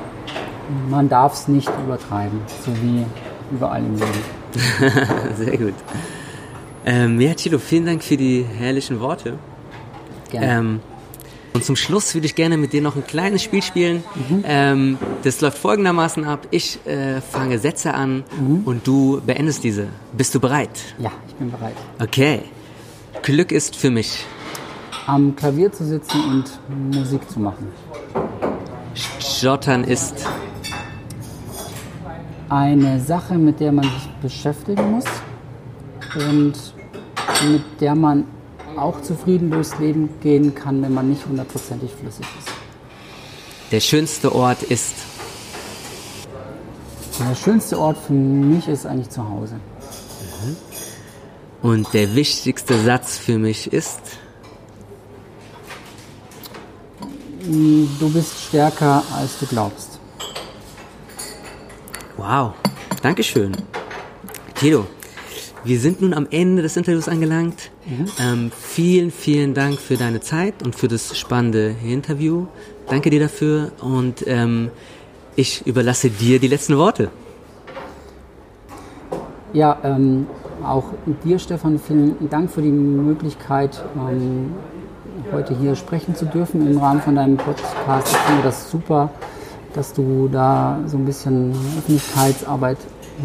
man 0.90 1.08
darf 1.08 1.34
es 1.34 1.48
nicht 1.48 1.70
übertreiben, 1.84 2.40
so 2.64 2.72
wie 2.82 3.04
überall 3.52 3.84
im 3.84 3.94
Leben. 3.94 5.36
Sehr 5.36 5.56
gut. 5.56 5.74
Ähm, 6.86 7.20
ja, 7.20 7.34
Chilo, 7.34 7.58
vielen 7.58 7.86
Dank 7.86 8.02
für 8.02 8.16
die 8.16 8.44
herrlichen 8.44 9.00
Worte. 9.00 9.34
Gerne. 10.30 10.46
Ähm, 10.46 10.80
und 11.52 11.64
zum 11.64 11.76
Schluss 11.76 12.14
würde 12.14 12.26
ich 12.26 12.34
gerne 12.34 12.56
mit 12.56 12.72
dir 12.72 12.82
noch 12.82 12.96
ein 12.96 13.06
kleines 13.06 13.42
Spiel 13.42 13.62
spielen. 13.62 14.04
Mhm. 14.14 14.44
Ähm, 14.44 14.98
das 15.22 15.40
läuft 15.40 15.58
folgendermaßen 15.58 16.24
ab. 16.24 16.46
Ich 16.50 16.84
äh, 16.86 17.20
fange 17.20 17.58
Sätze 17.58 17.94
an 17.94 18.24
mhm. 18.38 18.62
und 18.64 18.86
du 18.86 19.20
beendest 19.24 19.64
diese. 19.64 19.88
Bist 20.12 20.34
du 20.34 20.40
bereit? 20.40 20.70
Ja, 20.98 21.10
ich 21.26 21.34
bin 21.34 21.50
bereit. 21.50 21.76
Okay. 22.00 22.42
Glück 23.22 23.52
ist 23.52 23.76
für 23.76 23.90
mich 23.90 24.24
am 25.08 25.34
Klavier 25.34 25.72
zu 25.72 25.84
sitzen 25.84 26.20
und 26.24 26.94
Musik 26.94 27.28
zu 27.30 27.40
machen. 27.40 27.68
Jottern 29.40 29.84
ist 29.84 30.26
eine 32.48 33.00
Sache, 33.00 33.38
mit 33.38 33.58
der 33.60 33.72
man 33.72 33.84
sich 33.84 34.08
beschäftigen 34.20 34.90
muss 34.90 35.04
und 36.14 36.52
mit 37.50 37.62
der 37.80 37.94
man 37.94 38.24
auch 38.82 39.02
zufrieden 39.02 39.50
durchs 39.50 39.78
Leben 39.78 40.08
gehen 40.20 40.54
kann, 40.54 40.82
wenn 40.82 40.94
man 40.94 41.08
nicht 41.08 41.26
hundertprozentig 41.26 41.90
flüssig 41.92 42.26
ist. 42.38 42.48
Der 43.70 43.80
schönste 43.80 44.34
Ort 44.34 44.62
ist? 44.62 44.94
Der 47.18 47.34
schönste 47.34 47.78
Ort 47.78 47.98
für 47.98 48.12
mich 48.12 48.68
ist 48.68 48.86
eigentlich 48.86 49.10
zu 49.10 49.28
Hause. 49.28 49.54
Mhm. 50.42 50.56
Und 51.60 51.92
der 51.92 52.14
wichtigste 52.14 52.78
Satz 52.82 53.18
für 53.18 53.38
mich 53.38 53.72
ist? 53.72 54.00
du 57.48 58.10
bist 58.12 58.38
stärker, 58.48 59.02
als 59.16 59.38
du 59.38 59.46
glaubst. 59.46 59.98
Wow, 62.16 62.52
Dankeschön. 63.02 63.56
Tilo, 64.54 64.86
wir 65.64 65.78
sind 65.78 66.00
nun 66.00 66.14
am 66.14 66.26
Ende 66.30 66.62
des 66.62 66.76
Interviews 66.76 67.08
angelangt. 67.08 67.70
Mhm. 67.88 68.06
Ähm, 68.20 68.52
vielen, 68.54 69.10
vielen 69.10 69.54
Dank 69.54 69.78
für 69.78 69.96
deine 69.96 70.20
Zeit 70.20 70.62
und 70.62 70.76
für 70.76 70.88
das 70.88 71.16
spannende 71.16 71.74
Interview. 71.84 72.46
Danke 72.86 73.08
dir 73.10 73.20
dafür 73.20 73.72
und 73.80 74.24
ähm, 74.26 74.70
ich 75.36 75.66
überlasse 75.66 76.10
dir 76.10 76.38
die 76.38 76.48
letzten 76.48 76.76
Worte. 76.76 77.10
Ja, 79.54 79.78
ähm, 79.82 80.26
auch 80.62 80.84
dir, 81.24 81.38
Stefan, 81.38 81.78
vielen 81.78 82.28
Dank 82.28 82.50
für 82.50 82.60
die 82.60 82.70
Möglichkeit, 82.70 83.82
ähm, 83.96 84.52
heute 85.32 85.58
hier 85.58 85.74
sprechen 85.74 86.14
zu 86.14 86.26
dürfen 86.26 86.66
im 86.66 86.78
Rahmen 86.78 87.00
von 87.00 87.14
deinem 87.14 87.38
Podcast. 87.38 88.08
Ich 88.12 88.18
finde 88.18 88.42
das 88.42 88.70
super, 88.70 89.10
dass 89.72 89.94
du 89.94 90.28
da 90.30 90.78
so 90.86 90.98
ein 90.98 91.06
bisschen 91.06 91.52
Öffentlichkeitsarbeit 91.78 92.78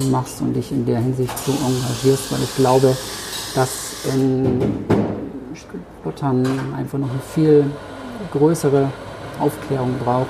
machst 0.10 0.42
und 0.42 0.54
dich 0.54 0.72
in 0.72 0.86
der 0.86 1.00
Hinsicht 1.00 1.38
so 1.40 1.52
engagierst, 1.52 2.32
weil 2.32 2.42
ich 2.44 2.56
glaube, 2.56 2.96
dass 3.56 3.93
in 4.06 4.60
Stuttgart 5.54 6.24
einfach 6.78 7.00
noch 7.00 7.10
eine 7.10 7.20
viel 7.34 7.66
größere 8.32 8.90
Aufklärung 9.40 9.96
braucht 10.04 10.28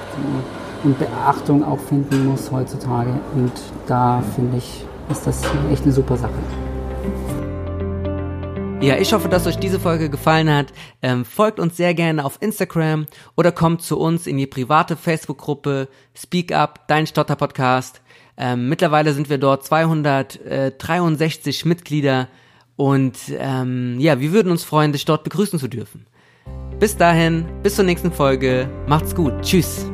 und 0.83 0.99
Beachtung 0.99 1.63
auch 1.63 1.79
finden 1.79 2.27
muss 2.27 2.51
heutzutage. 2.51 3.11
Und 3.35 3.53
da 3.87 4.21
finde 4.35 4.57
ich, 4.57 4.85
ist 5.09 5.25
das 5.25 5.41
echt 5.71 5.83
eine 5.83 5.93
super 5.93 6.17
Sache. 6.17 6.33
Ja, 8.81 8.97
ich 8.97 9.13
hoffe, 9.13 9.29
dass 9.29 9.47
euch 9.47 9.57
diese 9.57 9.79
Folge 9.79 10.09
gefallen 10.09 10.53
hat. 10.53 10.73
Ähm, 11.01 11.23
folgt 11.23 11.61
uns 11.61 11.77
sehr 11.77 11.93
gerne 11.93 12.25
auf 12.25 12.37
Instagram 12.41 13.05
oder 13.37 13.53
kommt 13.53 13.81
zu 13.81 13.97
uns 13.97 14.27
in 14.27 14.35
die 14.37 14.45
private 14.45 14.97
Facebook-Gruppe 14.97 15.87
Speak 16.13 16.51
Up, 16.51 16.85
dein 16.87 17.07
Stotter-Podcast. 17.07 18.01
Ähm, 18.35 18.67
mittlerweile 18.67 19.13
sind 19.13 19.29
wir 19.29 19.37
dort 19.37 19.63
263 19.63 21.63
Mitglieder 21.63 22.27
und 22.75 23.15
ähm, 23.37 23.99
ja, 23.99 24.19
wir 24.19 24.31
würden 24.31 24.51
uns 24.51 24.63
freuen, 24.63 24.91
dich 24.91 25.05
dort 25.05 25.23
begrüßen 25.23 25.59
zu 25.59 25.67
dürfen. 25.67 26.05
Bis 26.79 26.97
dahin, 26.97 27.45
bis 27.61 27.75
zur 27.75 27.85
nächsten 27.85 28.11
Folge. 28.11 28.69
Macht's 28.87 29.15
gut. 29.15 29.33
Tschüss. 29.41 29.85